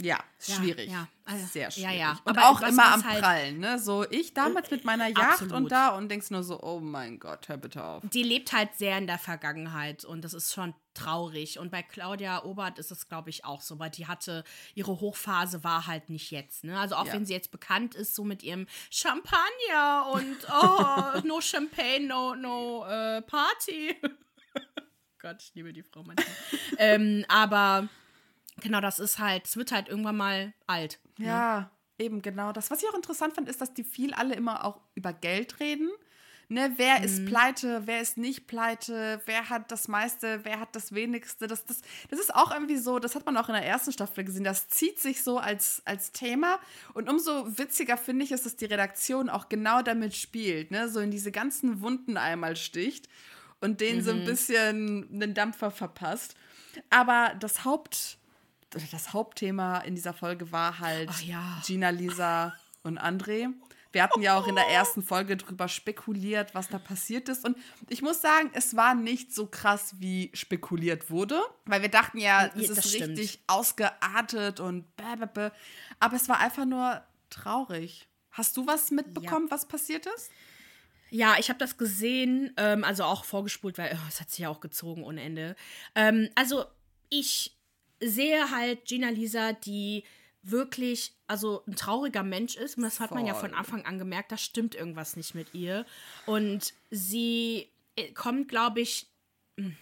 Ja, 0.00 0.18
schwierig. 0.38 0.90
Ja, 0.90 1.08
also, 1.24 1.46
sehr 1.46 1.70
schwierig. 1.70 1.92
Ja, 1.92 1.98
ja. 1.98 2.20
Und 2.24 2.36
Aber 2.36 2.50
auch 2.50 2.60
immer 2.60 2.92
am 2.92 3.04
halt 3.04 3.20
Prallen, 3.20 3.58
ne? 3.58 3.78
So 3.78 4.04
ich 4.10 4.34
damals 4.34 4.70
mit 4.70 4.84
meiner 4.84 5.08
Yacht 5.08 5.40
absolut. 5.40 5.54
und 5.54 5.72
da 5.72 5.96
und 5.96 6.10
denkst 6.10 6.30
nur 6.30 6.42
so, 6.42 6.62
oh 6.62 6.80
mein 6.80 7.18
Gott, 7.18 7.48
hör 7.48 7.56
bitte 7.56 7.82
auf. 7.82 8.02
Die 8.12 8.22
lebt 8.22 8.52
halt 8.52 8.74
sehr 8.74 8.98
in 8.98 9.06
der 9.06 9.18
Vergangenheit 9.18 10.04
und 10.04 10.22
das 10.22 10.34
ist 10.34 10.52
schon 10.52 10.74
traurig. 10.92 11.58
Und 11.58 11.70
bei 11.70 11.82
Claudia 11.82 12.44
Obert 12.44 12.78
ist 12.78 12.90
es, 12.90 13.08
glaube 13.08 13.30
ich, 13.30 13.46
auch 13.46 13.62
so, 13.62 13.78
weil 13.78 13.88
die 13.88 14.06
hatte, 14.06 14.44
ihre 14.74 15.00
Hochphase 15.00 15.64
war 15.64 15.86
halt 15.86 16.10
nicht 16.10 16.30
jetzt. 16.30 16.64
Ne? 16.64 16.78
Also 16.78 16.96
auch 16.96 17.06
ja. 17.06 17.14
wenn 17.14 17.24
sie 17.24 17.32
jetzt 17.32 17.50
bekannt 17.50 17.94
ist, 17.94 18.14
so 18.14 18.22
mit 18.22 18.42
ihrem 18.42 18.66
Champagner 18.90 20.12
und 20.12 20.36
oh, 20.50 21.20
no 21.26 21.40
Champagne, 21.40 22.06
no, 22.06 22.34
no 22.34 22.84
uh, 22.84 23.22
Party. 23.22 23.96
Gott, 25.18 25.42
ich 25.42 25.54
liebe 25.54 25.72
die 25.72 25.82
Frau 25.82 26.02
manchmal. 26.02 26.26
ähm, 26.78 27.24
aber 27.28 27.88
Genau, 28.62 28.80
das 28.80 28.98
ist 28.98 29.18
halt, 29.18 29.46
es 29.46 29.56
wird 29.56 29.72
halt 29.72 29.88
irgendwann 29.88 30.16
mal 30.16 30.54
alt. 30.66 30.98
Ne? 31.18 31.26
Ja, 31.26 31.60
ne? 31.60 31.70
eben 31.98 32.22
genau. 32.22 32.52
Das, 32.52 32.70
was 32.70 32.82
ich 32.82 32.88
auch 32.88 32.94
interessant 32.94 33.34
fand, 33.34 33.48
ist, 33.48 33.60
dass 33.60 33.74
die 33.74 33.84
viel 33.84 34.14
alle 34.14 34.34
immer 34.34 34.64
auch 34.64 34.80
über 34.94 35.12
Geld 35.12 35.60
reden. 35.60 35.90
Ne, 36.48 36.72
wer 36.76 37.00
mhm. 37.00 37.04
ist 37.04 37.26
pleite, 37.26 37.82
wer 37.86 38.00
ist 38.00 38.18
nicht 38.18 38.46
pleite, 38.46 39.20
wer 39.26 39.50
hat 39.50 39.72
das 39.72 39.88
meiste, 39.88 40.44
wer 40.44 40.60
hat 40.60 40.76
das 40.76 40.94
wenigste. 40.94 41.48
Das, 41.48 41.64
das, 41.64 41.80
das 42.08 42.20
ist 42.20 42.32
auch 42.32 42.52
irgendwie 42.52 42.76
so, 42.76 43.00
das 43.00 43.16
hat 43.16 43.26
man 43.26 43.36
auch 43.36 43.48
in 43.48 43.54
der 43.56 43.66
ersten 43.66 43.90
Staffel 43.90 44.22
gesehen, 44.22 44.44
das 44.44 44.68
zieht 44.68 45.00
sich 45.00 45.24
so 45.24 45.38
als, 45.38 45.82
als 45.86 46.12
Thema. 46.12 46.60
Und 46.94 47.10
umso 47.10 47.58
witziger 47.58 47.96
finde 47.96 48.24
ich 48.24 48.30
es, 48.30 48.44
dass 48.44 48.54
die 48.54 48.66
Redaktion 48.66 49.28
auch 49.28 49.48
genau 49.48 49.82
damit 49.82 50.14
spielt, 50.14 50.70
ne? 50.70 50.88
so 50.88 51.00
in 51.00 51.10
diese 51.10 51.32
ganzen 51.32 51.80
Wunden 51.80 52.16
einmal 52.16 52.54
sticht 52.54 53.08
und 53.60 53.80
denen 53.80 53.98
mhm. 53.98 54.04
so 54.04 54.10
ein 54.12 54.20
mhm. 54.20 54.26
bisschen 54.26 55.08
einen 55.12 55.34
Dampfer 55.34 55.72
verpasst. 55.72 56.36
Aber 56.90 57.34
das 57.40 57.64
Haupt 57.64 58.18
das 58.90 59.12
Hauptthema 59.12 59.78
in 59.78 59.94
dieser 59.94 60.12
Folge 60.12 60.52
war 60.52 60.78
halt 60.78 61.10
ja. 61.22 61.62
Gina, 61.64 61.90
Lisa 61.90 62.54
und 62.82 62.98
André. 62.98 63.48
Wir 63.92 64.02
hatten 64.02 64.20
ja 64.20 64.36
auch 64.36 64.46
in 64.46 64.56
der 64.56 64.68
ersten 64.68 65.02
Folge 65.02 65.38
drüber 65.38 65.68
spekuliert, 65.68 66.54
was 66.54 66.68
da 66.68 66.78
passiert 66.78 67.30
ist. 67.30 67.46
Und 67.46 67.56
ich 67.88 68.02
muss 68.02 68.20
sagen, 68.20 68.50
es 68.52 68.76
war 68.76 68.94
nicht 68.94 69.34
so 69.34 69.46
krass, 69.46 69.94
wie 69.98 70.30
spekuliert 70.34 71.10
wurde. 71.10 71.40
Weil 71.64 71.80
wir 71.80 71.88
dachten 71.88 72.18
ja, 72.18 72.50
es 72.54 72.68
ist 72.68 72.90
stimmt. 72.90 73.18
richtig 73.18 73.40
ausgeartet 73.46 74.60
und 74.60 74.84
bäh, 74.96 75.50
Aber 75.98 76.16
es 76.16 76.28
war 76.28 76.40
einfach 76.40 76.66
nur 76.66 77.02
traurig. 77.30 78.06
Hast 78.32 78.58
du 78.58 78.66
was 78.66 78.90
mitbekommen, 78.90 79.46
ja. 79.46 79.52
was 79.52 79.66
passiert 79.66 80.04
ist? 80.04 80.30
Ja, 81.08 81.36
ich 81.38 81.48
habe 81.48 81.58
das 81.58 81.78
gesehen, 81.78 82.52
ähm, 82.58 82.84
also 82.84 83.04
auch 83.04 83.24
vorgespult, 83.24 83.78
weil 83.78 83.92
oh, 83.94 84.08
es 84.08 84.20
hat 84.20 84.28
sich 84.28 84.40
ja 84.40 84.50
auch 84.50 84.60
gezogen 84.60 85.04
ohne 85.04 85.22
Ende. 85.22 85.56
Ähm, 85.94 86.28
also 86.34 86.66
ich 87.08 87.56
sehe 88.00 88.50
halt 88.50 88.84
Gina 88.86 89.10
Lisa, 89.10 89.52
die 89.52 90.04
wirklich, 90.42 91.12
also 91.26 91.62
ein 91.66 91.76
trauriger 91.76 92.22
Mensch 92.22 92.56
ist. 92.56 92.76
Und 92.76 92.84
das 92.84 93.00
hat 93.00 93.08
Voll. 93.08 93.18
man 93.18 93.26
ja 93.26 93.34
von 93.34 93.54
Anfang 93.54 93.84
an 93.84 93.98
gemerkt, 93.98 94.32
da 94.32 94.38
stimmt 94.38 94.74
irgendwas 94.74 95.16
nicht 95.16 95.34
mit 95.34 95.54
ihr. 95.54 95.84
Und 96.24 96.72
sie 96.90 97.68
äh, 97.96 98.12
kommt, 98.12 98.48
glaube 98.48 98.80
ich, 98.80 99.08
hm, 99.56 99.76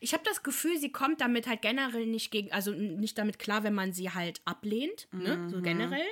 ich 0.00 0.12
habe 0.12 0.24
das 0.24 0.42
Gefühl, 0.42 0.78
sie 0.78 0.90
kommt 0.90 1.20
damit 1.20 1.46
halt 1.46 1.62
generell 1.62 2.06
nicht 2.06 2.30
gegen, 2.30 2.52
also 2.52 2.72
nicht 2.72 3.18
damit 3.18 3.38
klar, 3.38 3.62
wenn 3.62 3.74
man 3.74 3.92
sie 3.92 4.10
halt 4.10 4.40
ablehnt, 4.44 5.08
ne? 5.12 5.36
Mhm. 5.36 5.50
so 5.50 5.60
generell. 5.60 6.06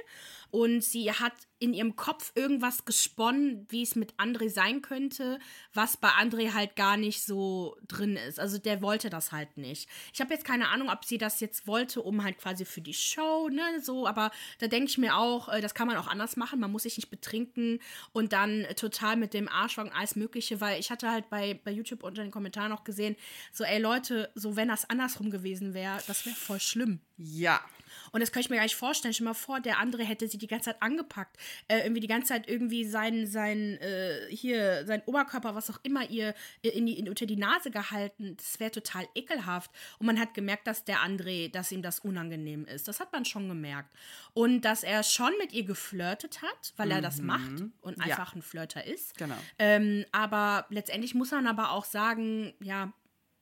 Und 0.51 0.85
sie 0.85 1.11
hat 1.11 1.33
in 1.65 1.73
ihrem 1.73 1.97
Kopf 1.97 2.33
irgendwas 2.35 2.85
gesponnen, 2.85 3.67
wie 3.71 3.83
es 3.83 3.97
mit 3.97 4.13
André 4.15 4.51
sein 4.51 4.83
könnte, 4.83 5.39
was 5.73 5.97
bei 5.97 6.11
André 6.11 6.53
halt 6.53 6.77
gar 6.77 6.99
nicht 6.99 7.23
so 7.23 7.79
drin 7.89 8.17
ist. 8.17 8.39
Also 8.39 8.59
der 8.59 8.83
wollte 8.83 9.09
das 9.09 9.33
halt 9.33 9.57
nicht. 9.57 9.89
Ich 10.13 10.21
habe 10.21 10.35
jetzt 10.35 10.45
keine 10.45 10.69
Ahnung, 10.69 10.91
ob 10.91 11.07
sie 11.07 11.17
das 11.17 11.41
jetzt 11.41 11.67
wollte, 11.67 12.03
um 12.03 12.23
halt 12.23 12.37
quasi 12.37 12.67
für 12.67 12.83
die 12.83 12.93
Show, 12.93 13.49
ne, 13.49 13.81
so, 13.81 14.07
aber 14.07 14.31
da 14.59 14.67
denke 14.67 14.91
ich 14.91 14.99
mir 14.99 15.17
auch, 15.17 15.49
äh, 15.49 15.63
das 15.63 15.75
kann 15.75 15.89
man 15.89 15.97
auch 15.97 16.07
anders 16.07 16.37
machen. 16.37 16.61
Man 16.61 16.71
muss 16.71 16.83
sich 16.83 16.99
nicht 16.99 17.11
betrinken 17.11 17.81
und 18.13 18.35
dann 18.35 18.67
total 18.77 19.17
mit 19.17 19.33
dem 19.33 19.49
Arschwagen 19.49 19.93
alles 19.93 20.17
Mögliche, 20.17 20.61
weil 20.61 20.79
ich 20.79 20.91
hatte 20.91 21.11
halt 21.11 21.31
bei, 21.31 21.59
bei 21.65 21.71
YouTube 21.71 22.03
unter 22.03 22.23
den 22.23 22.31
Kommentaren 22.31 22.73
auch 22.73 22.85
gesehen, 22.85 23.17
so, 23.53 23.65
ey 23.65 23.81
Leute, 23.81 24.31
so 24.35 24.55
wenn 24.55 24.69
das 24.69 24.91
andersrum 24.91 25.31
gewesen 25.31 25.73
wäre, 25.73 25.99
das 26.07 26.27
wäre 26.27 26.37
voll 26.37 26.61
schlimm. 26.61 27.01
Ja. 27.17 27.63
Und 28.13 28.21
das 28.21 28.33
kann 28.33 28.41
ich 28.41 28.51
mir 28.51 28.57
gar 28.57 28.65
nicht 28.65 28.77
vorstellen. 28.77 29.15
Stell 29.15 29.25
mal 29.25 29.35
vor, 29.35 29.61
der 29.61 29.79
andere 29.79 30.05
hätte 30.05 30.29
sie 30.29 30.39
die 30.39 30.47
ganze 30.47 30.71
Zeit 30.71 30.83
angepackt. 30.83 31.37
Äh, 31.69 31.81
irgendwie 31.81 32.01
die 32.01 32.07
ganze 32.07 32.29
Zeit 32.29 32.49
irgendwie 32.49 32.85
sein, 32.85 33.27
sein, 33.27 33.79
äh, 33.81 34.27
hier, 34.31 34.85
sein 34.87 35.03
Oberkörper, 35.07 35.55
was 35.55 35.71
auch 35.71 35.79
immer, 35.83 36.09
ihr 36.11 36.35
in 36.63 36.87
die, 36.87 36.99
in, 36.99 37.09
unter 37.09 37.27
die 37.27 37.37
Nase 37.37 37.71
gehalten. 37.71 38.37
Das 38.37 38.61
wäre 38.61 38.71
total 38.71 39.07
ekelhaft. 39.15 39.71
Und 39.99 40.07
man 40.07 40.19
hat 40.19 40.35
gemerkt, 40.35 40.67
dass 40.67 40.85
der 40.85 40.99
André, 40.99 41.51
dass 41.51 41.73
ihm 41.73 41.83
das 41.83 42.01
unangenehm 42.01 42.65
ist. 42.67 42.89
Das 42.89 43.01
hat 43.01 43.13
man 43.13 43.25
schon 43.25 43.49
gemerkt. 43.49 43.95
Und 44.33 44.63
dass 44.63 44.83
er 44.83 45.03
schon 45.03 45.33
mit 45.39 45.53
ihr 45.53 45.65
geflirtet 45.65 46.43
hat, 46.43 46.73
weil 46.77 46.91
er 46.91 47.01
das 47.01 47.19
mhm. 47.19 47.27
macht 47.27 47.63
und 47.81 48.01
einfach 48.01 48.33
ja. 48.33 48.39
ein 48.39 48.43
Flirter 48.43 48.85
ist. 48.85 49.17
Genau. 49.17 49.37
Ähm, 49.59 50.05
aber 50.13 50.67
letztendlich 50.71 51.15
muss 51.15 51.31
man 51.31 51.47
aber 51.47 51.71
auch 51.71 51.85
sagen, 51.85 52.55
ja, 52.61 52.93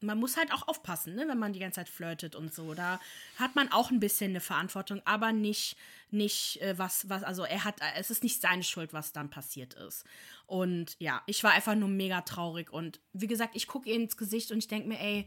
man 0.03 0.19
muss 0.19 0.37
halt 0.37 0.53
auch 0.53 0.69
aufpassen, 0.69 1.15
ne, 1.15 1.27
wenn 1.29 1.39
man 1.39 1.53
die 1.53 1.61
ganze 1.61 1.77
Zeit 1.77 1.89
flirtet 1.89 2.35
und 2.35 2.55
so. 2.55 2.75
Da 2.75 3.01
hat 3.37 3.55
man 3.55 3.71
auch 3.71 3.91
ein 3.91 4.01
bisschen 4.01 4.31
eine 4.31 4.41
Verantwortung, 4.41 5.01
aber 5.05 5.33
nicht, 5.33 5.77
nicht 6.11 6.61
äh, 6.63 6.79
was, 6.79 7.09
was, 7.09 7.23
also 7.23 7.45
er 7.45 7.65
hat, 7.65 7.77
es 7.97 8.11
ist 8.11 8.23
nicht 8.23 8.41
seine 8.41 8.63
Schuld, 8.63 8.93
was 8.93 9.13
dann 9.13 9.31
passiert 9.31 9.75
ist. 9.75 10.05
Und 10.47 10.97
ja, 10.99 11.23
ich 11.27 11.45
war 11.45 11.53
einfach 11.53 11.75
nur 11.75 11.89
mega 11.89 12.21
traurig 12.23 12.73
und 12.73 13.01
wie 13.13 13.27
gesagt, 13.27 13.57
ich 13.57 13.67
gucke 13.67 13.89
ihr 13.89 13.97
ins 13.97 14.17
Gesicht 14.17 14.53
und 14.53 14.59
ich 14.59 14.69
denke 14.69 14.89
mir, 14.89 15.01
ey, 15.01 15.27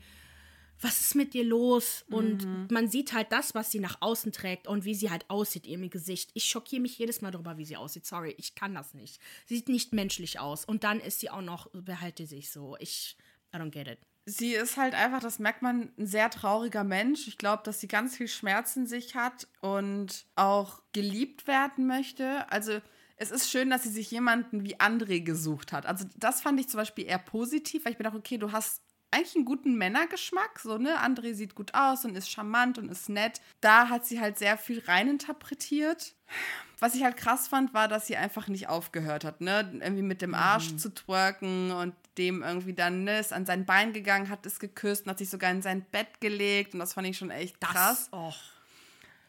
was 0.82 1.00
ist 1.00 1.16
mit 1.16 1.34
dir 1.34 1.44
los? 1.44 2.04
Und 2.10 2.46
mhm. 2.46 2.68
man 2.70 2.90
sieht 2.90 3.14
halt 3.14 3.32
das, 3.32 3.56
was 3.56 3.72
sie 3.72 3.80
nach 3.80 4.02
außen 4.02 4.32
trägt 4.32 4.68
und 4.68 4.86
wie 4.86 4.94
sie 4.94 5.10
halt 5.10 5.30
aussieht, 5.30 5.66
ihr 5.66 5.78
Gesicht. 5.90 6.32
Ich 6.34 6.46
schockiere 6.46 6.82
mich 6.82 6.98
jedes 6.98 7.22
Mal 7.22 7.32
darüber, 7.32 7.58
wie 7.58 7.66
sie 7.66 7.78
aussieht. 7.78 8.06
Sorry, 8.06 8.36
ich 8.38 8.56
kann 8.56 8.76
das 8.76 8.94
nicht. 8.94 9.22
Sie 9.46 9.56
sieht 9.56 9.70
nicht 9.70 9.94
menschlich 9.94 10.40
aus. 10.40 10.66
Und 10.66 10.84
dann 10.84 11.00
ist 11.00 11.22
sie 11.22 11.30
auch 11.30 11.42
noch, 11.42 11.70
behalte 11.72 12.26
sich 12.26 12.50
so. 12.50 12.76
Ich, 12.80 13.16
I 13.54 13.58
don't 13.58 13.72
get 13.72 13.88
it 13.88 14.00
sie 14.26 14.54
ist 14.54 14.78
halt 14.78 14.96
einfach, 14.96 15.20
das 15.20 15.40
merkt 15.40 15.62
man, 15.62 15.92
ein 15.98 16.08
sehr 16.08 16.30
trauriger 16.30 16.84
Mensch. 16.84 17.28
Ich 17.28 17.38
glaube, 17.38 17.64
dass 17.64 17.80
sie 17.80 17.88
ganz 17.88 18.18
viel 18.18 18.28
Schmerz 18.28 18.76
in 18.76 18.88
sich 18.88 19.16
hat 19.16 19.48
und 19.62 20.26
auch 20.36 20.82
geliebt 20.94 21.48
werden 21.48 21.88
möchte. 21.88 22.50
Also 22.52 22.80
es 23.18 23.32
ist 23.32 23.50
schön, 23.50 23.70
dass 23.70 23.84
sie 23.84 23.90
sich 23.90 24.12
jemanden 24.12 24.64
wie 24.64 24.78
André 24.78 25.22
gesucht 25.22 25.72
hat. 25.72 25.86
Also 25.86 26.06
das 26.18 26.42
fand 26.42 26.60
ich 26.60 26.68
zum 26.68 26.80
Beispiel 26.80 27.06
eher 27.06 27.20
positiv, 27.20 27.86
weil 27.86 27.94
ich 27.94 28.00
mir 28.00 28.04
dachte, 28.04 28.18
okay, 28.18 28.38
du 28.38 28.52
hast 28.52 28.82
eigentlich 29.16 29.36
einen 29.36 29.46
guten 29.46 29.76
Männergeschmack. 29.76 30.60
So, 30.60 30.78
ne? 30.78 30.98
André 31.00 31.34
sieht 31.34 31.56
gut 31.56 31.74
aus 31.74 32.06
und 32.06 32.16
ist 32.16 32.30
charmant 32.30 32.78
und 32.78 32.90
ist 32.90 33.10
nett. 33.10 33.42
Da 33.62 33.90
hat 33.90 34.06
sie 34.06 34.20
halt 34.20 34.38
sehr 34.38 34.58
viel 34.58 34.80
reininterpretiert. 34.80 36.14
Was 36.80 36.94
ich 36.96 37.04
halt 37.04 37.16
krass 37.16 37.48
fand, 37.48 37.74
war, 37.74 37.88
dass 37.88 38.08
sie 38.08 38.18
einfach 38.18 38.48
nicht 38.48 38.68
aufgehört 38.68 39.24
hat, 39.24 39.40
ne? 39.40 39.72
Irgendwie 39.82 40.04
mit 40.04 40.22
dem 40.22 40.36
Arsch 40.36 40.72
mhm. 40.72 40.78
zu 40.78 40.94
twerken 40.94 41.72
und 41.72 41.96
dem 42.18 42.44
irgendwie 42.44 42.74
dann 42.74 43.04
ne, 43.04 43.20
ist 43.20 43.34
an 43.34 43.46
sein 43.46 43.66
Bein 43.66 43.94
gegangen, 43.94 44.30
hat 44.30 44.46
es 44.46 44.60
geküsst 44.60 45.06
und 45.06 45.12
hat 45.12 45.18
sich 45.18 45.30
sogar 45.30 45.52
in 45.52 45.62
sein 45.62 45.86
Bett 45.92 46.20
gelegt 46.22 46.74
und 46.74 46.80
das 46.80 46.94
fand 46.94 47.08
ich 47.08 47.18
schon 47.18 47.32
echt 47.32 47.60
krass. 47.60 48.10
Das, 48.12 48.14
oh. 48.14 48.34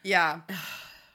Ja. 0.03 0.45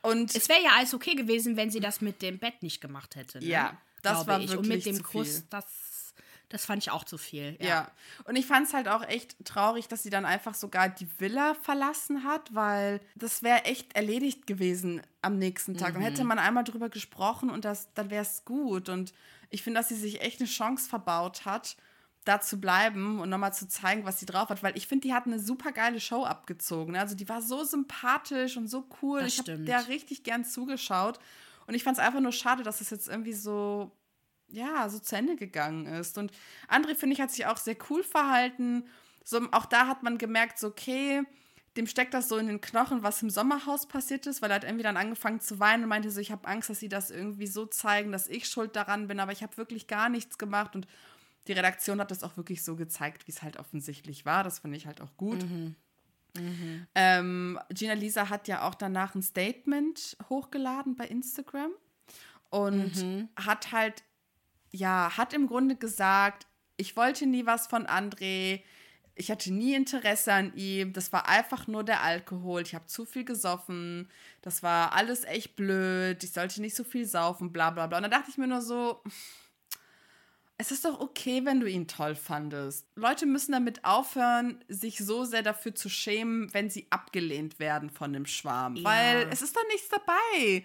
Und 0.03 0.35
es 0.35 0.49
wäre 0.49 0.63
ja 0.63 0.71
alles 0.77 0.95
okay 0.95 1.15
gewesen, 1.15 1.57
wenn 1.57 1.71
sie 1.71 1.81
das 1.81 2.01
mit 2.01 2.23
dem 2.23 2.39
Bett 2.39 2.63
nicht 2.63 2.81
gemacht 2.81 3.17
hätte. 3.17 3.39
Ne? 3.39 3.47
Ja, 3.47 3.79
das 4.03 4.27
war 4.27 4.41
ich. 4.41 4.51
wirklich 4.51 4.59
Und 4.59 4.69
mit 4.69 4.87
dem 4.87 5.03
Kuss, 5.03 5.45
das 5.49 5.92
das 6.53 6.67
fand 6.67 6.83
ich 6.83 6.91
auch 6.91 7.05
zu 7.05 7.17
viel. 7.17 7.57
Ja. 7.61 7.67
ja. 7.67 7.91
Und 8.25 8.37
ich 8.37 8.47
fand 8.47 8.67
es 8.67 8.75
halt 8.75 8.87
auch 8.87 9.03
echt 9.09 9.43
traurig, 9.45 9.89
dass 9.89 10.03
sie 10.03 10.11
dann 10.11 10.27
einfach 10.27 10.53
sogar 10.53 10.91
die 10.91 11.09
Villa 11.19 11.55
verlassen 11.55 12.25
hat, 12.25 12.55
weil 12.55 13.01
das 13.15 13.43
wäre 13.43 13.65
echt 13.65 13.97
erledigt 13.97 14.47
gewesen 14.47 15.01
am 15.23 15.39
nächsten 15.39 15.79
Tag. 15.79 15.91
Mhm. 15.91 15.95
Dann 15.95 16.03
hätte 16.03 16.25
man 16.25 16.39
einmal 16.39 16.65
drüber 16.65 16.91
gesprochen 16.91 17.49
und 17.49 17.65
das, 17.65 17.89
dann 17.95 18.11
wäre 18.11 18.23
es 18.23 18.45
gut. 18.45 18.91
Und 18.91 19.15
ich 19.49 19.63
finde, 19.63 19.81
dass 19.81 19.89
sie 19.89 19.97
sich 19.97 20.21
echt 20.21 20.41
eine 20.41 20.49
Chance 20.49 20.91
verbaut 20.91 21.47
hat, 21.47 21.77
da 22.25 22.39
zu 22.43 22.61
bleiben 22.61 23.19
und 23.19 23.31
nochmal 23.31 23.55
zu 23.55 23.67
zeigen, 23.67 24.05
was 24.05 24.21
sie 24.21 24.27
drauf 24.27 24.51
hat, 24.51 24.63
weil 24.63 24.77
ich 24.77 24.87
finde, 24.87 25.09
die 25.09 25.15
hat 25.15 25.27
eine 25.27 25.41
super 25.41 25.73
geile 25.73 26.01
Show 26.01 26.23
abgezogen. 26.25 26.97
Also 26.97 27.15
die 27.15 27.31
war 27.31 27.41
so 27.41 27.65
sympathisch 27.65 28.59
und 28.59 28.69
so 28.69 28.87
cool. 29.01 29.21
Das 29.21 29.33
ich 29.33 29.39
habe 29.39 29.59
der 29.59 29.89
richtig 29.89 30.23
gern 30.23 30.45
zugeschaut. 30.45 31.19
Und 31.67 31.73
ich 31.75 31.83
fand 31.83 31.97
es 31.97 32.05
einfach 32.05 32.21
nur 32.21 32.33
schade, 32.33 32.63
dass 32.63 32.83
es 32.83 32.91
jetzt 32.91 33.09
irgendwie 33.09 33.33
so 33.33 33.91
ja, 34.53 34.89
so 34.89 34.99
zu 34.99 35.17
Ende 35.17 35.37
gegangen 35.37 35.87
ist. 35.87 36.19
Und 36.19 36.33
André, 36.69 36.95
finde 36.95 37.15
ich, 37.15 37.21
hat 37.21 37.31
sich 37.31 37.47
auch 37.47 37.57
sehr 37.57 37.77
cool 37.91 38.05
verhalten. 38.05 38.85
So, 39.25 39.41
auch 39.53 39.67
da 39.67 39.87
hat 39.87 40.03
man 40.03 40.19
gemerkt, 40.19 40.59
so, 40.59 40.69
okay, 40.69 41.23
dem 41.77 41.87
steckt 41.87 42.13
das 42.13 42.29
so 42.29 42.37
in 42.37 42.49
den 42.49 42.61
Knochen, 42.61 43.03
was 43.03 43.23
im 43.23 43.31
Sommerhaus 43.31 43.87
passiert 43.87 44.27
ist, 44.27 44.43
weil 44.43 44.51
er 44.51 44.57
hat 44.57 44.65
irgendwie 44.65 44.83
dann 44.83 44.97
angefangen 44.97 45.41
zu 45.41 45.59
weinen 45.59 45.85
und 45.85 45.89
meinte 45.89 46.11
so, 46.11 46.21
ich 46.21 46.31
habe 46.31 46.47
Angst, 46.47 46.69
dass 46.69 46.81
sie 46.81 46.89
das 46.89 47.11
irgendwie 47.11 47.47
so 47.47 47.65
zeigen, 47.65 48.13
dass 48.13 48.29
ich 48.29 48.47
schuld 48.47 48.77
daran 48.77 49.09
bin, 49.09 49.21
aber 49.21 49.33
ich 49.33 49.43
habe 49.43 49.57
wirklich 49.57 49.87
gar 49.87 50.09
nichts 50.09 50.37
gemacht 50.37 50.75
und 50.75 50.87
die 51.49 51.53
Redaktion 51.53 51.99
hat 51.99 52.11
das 52.11 52.23
auch 52.23 52.37
wirklich 52.37 52.63
so 52.63 52.77
gezeigt, 52.77 53.27
wie 53.27 53.33
es 53.33 53.43
halt 53.43 53.57
offensichtlich 53.57 54.27
war. 54.27 54.45
Das 54.45 54.61
finde 54.61 54.77
ich 54.77 54.87
halt 54.87 55.01
auch 55.01 55.17
gut. 55.17 55.43
Mhm. 55.43 55.75
Mhm. 56.37 56.87
Ähm, 56.95 57.59
Gina 57.71 57.95
Lisa 57.95 58.29
hat 58.29 58.49
ja 58.49 58.63
auch 58.63 58.75
danach 58.75 59.15
ein 59.15 59.23
Statement 59.23 60.17
hochgeladen 60.29 60.95
bei 60.95 61.07
Instagram 61.07 61.73
und 62.51 62.97
mhm. 62.97 63.29
hat 63.37 63.73
halt 63.73 64.03
ja, 64.73 65.17
hat 65.17 65.35
im 65.35 65.47
Grunde 65.47 65.77
gesagt, 65.77 66.47
ich 66.77 66.97
wollte 66.97 67.27
nie 67.27 67.47
was 67.47 67.67
von 67.67 67.87
André. 67.87 68.63
ich 69.15 69.31
hatte 69.31 69.53
nie 69.53 69.75
Interesse 69.75 70.33
an 70.33 70.57
ihm. 70.57 70.93
Das 70.95 71.13
war 71.13 71.29
einfach 71.29 71.67
nur 71.67 71.85
der 71.85 72.03
Alkohol. 72.03 72.63
Ich 72.63 72.75
habe 72.75 72.87
zu 72.87 73.05
viel 73.05 73.25
gesoffen. 73.25 74.09
Das 74.41 74.63
war 74.63 74.95
alles 74.95 75.25
echt 75.25 75.55
blöd. 75.55 76.25
Ich 76.25 76.33
sollte 76.33 76.61
nicht 76.63 76.75
so 76.75 76.83
viel 76.83 77.05
saufen, 77.05 77.53
bla 77.53 77.71
bla 77.71 77.87
bla. 77.87 77.99
Und 77.99 78.03
dann 78.05 78.11
dachte 78.11 78.31
ich 78.31 78.39
mir 78.39 78.49
nur 78.49 78.63
so, 78.63 79.03
es 80.57 80.71
ist 80.71 80.85
doch 80.85 81.01
okay, 81.01 81.45
wenn 81.45 81.61
du 81.61 81.69
ihn 81.69 81.89
toll 81.89 82.15
fandest. 82.15 82.87
Leute 82.95 83.27
müssen 83.27 83.53
damit 83.53 83.85
aufhören, 83.85 84.65
sich 84.69 84.99
so 84.99 85.25
sehr 85.25 85.43
dafür 85.43 85.75
zu 85.75 85.89
schämen, 85.89 86.53
wenn 86.55 86.71
sie 86.71 86.87
abgelehnt 86.89 87.59
werden 87.59 87.91
von 87.91 88.13
dem 88.13 88.27
Schwarm. 88.27 88.77
Ja. 88.77 88.85
Weil 88.85 89.29
es 89.31 89.43
ist 89.43 89.55
doch 89.55 89.67
nichts 89.69 89.89
dabei. 89.89 90.65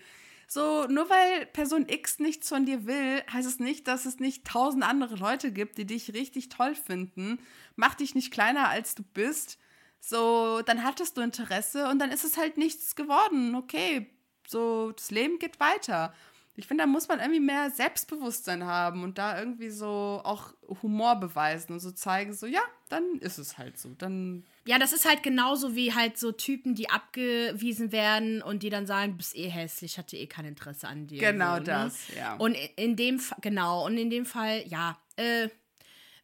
So, 0.50 0.86
nur 0.88 1.10
weil 1.10 1.46
Person 1.48 1.90
X 1.90 2.20
nichts 2.20 2.48
von 2.48 2.66
dir 2.66 2.86
will, 2.86 3.22
heißt 3.32 3.48
es 3.48 3.60
nicht, 3.60 3.88
dass 3.88 4.06
es 4.06 4.20
nicht 4.20 4.46
tausend 4.46 4.84
andere 4.84 5.16
Leute 5.16 5.52
gibt, 5.52 5.78
die 5.78 5.86
dich 5.86 6.14
richtig 6.14 6.48
toll 6.48 6.74
finden. 6.74 7.40
Mach 7.76 7.96
dich 7.96 8.16
nicht 8.16 8.32
kleiner, 8.32 8.70
als 8.70 8.96
du 8.96 9.04
bist. 9.04 9.60
So, 10.00 10.62
dann 10.62 10.84
hattest 10.84 11.18
du 11.18 11.22
Interesse 11.22 11.90
und 11.90 12.00
dann 12.00 12.12
ist 12.12 12.24
es 12.24 12.38
halt 12.38 12.58
nichts 12.58 12.96
geworden. 12.96 13.56
Okay, 13.56 14.10
so, 14.48 14.94
das 14.94 15.12
Leben 15.12 15.38
geht 15.38 15.60
weiter. 15.60 16.14
Ich 16.60 16.68
finde, 16.68 16.84
da 16.84 16.88
muss 16.88 17.08
man 17.08 17.20
irgendwie 17.20 17.40
mehr 17.40 17.70
Selbstbewusstsein 17.70 18.66
haben 18.66 19.04
und 19.04 19.20
da 19.20 19.40
irgendwie 19.40 19.70
so 19.70 20.22
auch 20.24 20.54
Humor 20.82 21.16
beweisen 21.16 21.74
und 21.74 21.80
so 21.80 21.92
zeigen, 21.92 22.34
so, 22.34 22.48
ja, 22.48 22.62
dann 22.90 23.04
ist 23.20 23.38
es 23.38 23.60
halt 23.60 23.78
so. 23.78 23.94
Dann 23.96 24.44
ja, 24.66 24.80
das 24.80 24.92
ist 24.92 25.08
halt 25.08 25.22
genauso 25.22 25.76
wie 25.76 25.94
halt 25.94 26.18
so 26.18 26.32
Typen, 26.32 26.74
die 26.74 26.90
abgewiesen 26.90 27.92
werden 27.92 28.42
und 28.42 28.64
die 28.64 28.72
dann 28.72 28.88
sagen, 28.88 29.12
du 29.12 29.18
bist 29.18 29.36
eh 29.36 29.50
hässlich, 29.50 30.00
hatte 30.00 30.18
eh 30.18 30.26
kein 30.26 30.46
Interesse 30.46 30.88
an 30.88 31.06
dir. 31.06 31.20
Genau 31.20 31.54
so, 31.54 31.60
ne? 31.60 31.64
das, 31.64 32.00
ja. 32.18 32.36
Und 32.36 32.58
in 32.76 32.96
dem 32.96 33.20
Fall, 33.20 33.38
genau, 33.42 33.86
und 33.86 33.98
in 33.98 34.10
dem 34.10 34.26
Fall, 34.26 34.64
ja, 34.68 35.00
äh, 35.16 35.50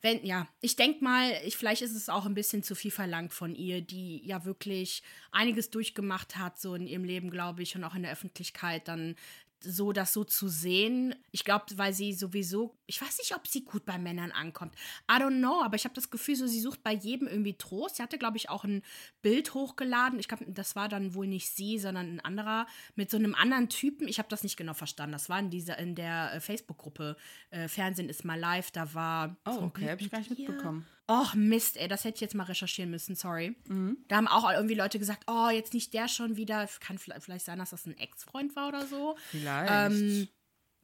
wenn, 0.04 0.26
ja, 0.26 0.50
ich 0.60 0.76
denke 0.76 1.02
mal, 1.02 1.32
ich, 1.46 1.56
vielleicht 1.56 1.82
ist 1.82 1.96
es 1.96 2.10
auch 2.10 2.26
ein 2.26 2.34
bisschen 2.34 2.62
zu 2.62 2.76
viel 2.76 2.92
verlangt 2.92 3.34
von 3.34 3.56
ihr, 3.56 3.80
die 3.80 4.22
ja 4.26 4.44
wirklich 4.44 5.02
einiges 5.32 5.70
durchgemacht 5.70 6.36
hat, 6.36 6.60
so 6.60 6.76
in 6.76 6.86
ihrem 6.86 7.06
Leben, 7.06 7.32
glaube 7.32 7.64
ich, 7.64 7.78
und 7.78 7.86
auch 7.86 7.96
in 7.96 8.04
der 8.04 8.12
Öffentlichkeit 8.12 8.90
dann 8.90 9.16
so 9.64 9.92
das 9.92 10.14
so 10.14 10.24
zu 10.24 10.48
sehen. 10.48 11.16
Ich 11.32 11.44
glaube, 11.44 11.66
weil 11.76 11.94
sie 11.94 12.14
sowieso, 12.14 12.78
ich 12.86 13.02
weiß 13.02 13.18
nicht, 13.20 13.36
ob 13.36 13.48
sie 13.48 13.64
gut 13.64 13.86
bei 13.86 13.98
Männern 13.98 14.32
ankommt. 14.32 14.76
I 15.10 15.16
don't 15.16 15.40
know, 15.40 15.62
aber 15.64 15.76
ich 15.76 15.86
habe 15.86 15.96
das 15.96 16.10
Gefühl, 16.10 16.36
so 16.36 16.48
sie 16.48 16.60
sucht 16.60 16.84
bei 16.84 16.94
jedem 16.94 17.28
irgendwie 17.28 17.58
Trost. 17.58 17.96
Sie 17.96 18.04
hatte, 18.04 18.18
glaube 18.18 18.38
ich, 18.38 18.50
auch 18.50 18.64
ein 18.64 18.84
Bild 19.22 19.54
hochgeladen. 19.54 20.20
Ich 20.20 20.28
glaube, 20.28 20.46
das 20.48 20.76
war 20.76 20.90
dann 20.90 21.14
wohl 21.14 21.28
nicht 21.28 21.50
sie, 21.50 21.80
sondern 21.80 22.16
ein 22.16 22.20
anderer 22.20 22.68
mit 22.96 23.10
so 23.10 23.18
einem 23.18 23.36
anderen 23.36 23.70
Typen. 23.70 24.08
Ich 24.08 24.20
habe 24.20 24.30
das 24.30 24.44
nicht 24.44 24.58
genau 24.58 24.74
verstanden. 24.74 25.14
Das 25.14 25.30
war 25.30 25.40
in 25.40 25.50
dieser 25.50 25.78
in 25.78 25.96
der 25.96 26.34
äh, 26.34 26.40
Facebook-Gruppe 26.40 27.18
äh, 27.50 27.68
Fernsehen 27.68 28.10
ist 28.10 28.26
mal 28.26 28.40
live. 28.40 28.72
Da 28.72 28.94
war. 28.94 29.36
Oh, 29.46 29.64
okay, 29.64 29.90
habe 29.90 30.02
ich 30.02 30.12
gar 30.12 30.20
nicht 30.20 30.30
mitbekommen. 30.30 30.86
Och, 31.14 31.36
Mist, 31.36 31.78
ey, 31.78 31.88
das 31.88 32.06
hätte 32.06 32.16
ich 32.16 32.22
jetzt 32.22 32.34
mal 32.34 32.46
recherchieren 32.46 32.90
müssen, 32.90 33.16
sorry. 33.16 33.56
Mhm. 33.68 33.98
Da 34.08 34.16
haben 34.16 34.28
auch 34.28 34.50
irgendwie 34.50 34.74
Leute 34.74 34.98
gesagt, 34.98 35.26
oh, 35.28 35.50
jetzt 35.50 35.76
nicht 35.76 35.94
der 35.94 36.08
schon 36.08 36.38
wieder. 36.38 36.68
Kann 36.80 36.98
vielleicht 36.98 37.46
sein, 37.46 37.60
dass 37.60 37.70
das 37.70 37.86
ein 37.86 37.96
Ex-Freund 37.98 38.56
war 38.56 38.70
oder 38.70 38.88
so. 38.88 39.16
Vielleicht. 39.30 39.72
Ähm, 39.72 40.28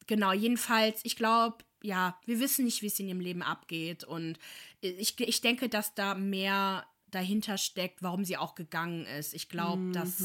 genau, 0.05 0.31
jedenfalls, 0.31 1.01
ich 1.03 1.15
glaube, 1.15 1.57
ja, 1.81 2.19
wir 2.25 2.39
wissen 2.39 2.65
nicht, 2.65 2.83
wie 2.83 2.87
es 2.87 2.99
in 2.99 3.07
ihrem 3.07 3.21
Leben 3.21 3.41
abgeht. 3.41 4.03
Und 4.03 4.37
ich, 4.81 5.19
ich 5.19 5.41
denke, 5.41 5.67
dass 5.67 5.95
da 5.95 6.13
mehr 6.13 6.85
dahinter 7.07 7.57
steckt, 7.57 8.03
warum 8.03 8.23
sie 8.23 8.37
auch 8.37 8.53
gegangen 8.53 9.07
ist. 9.07 9.33
Ich 9.33 9.49
glaube, 9.49 9.81
mhm. 9.81 9.93
dass, 9.93 10.21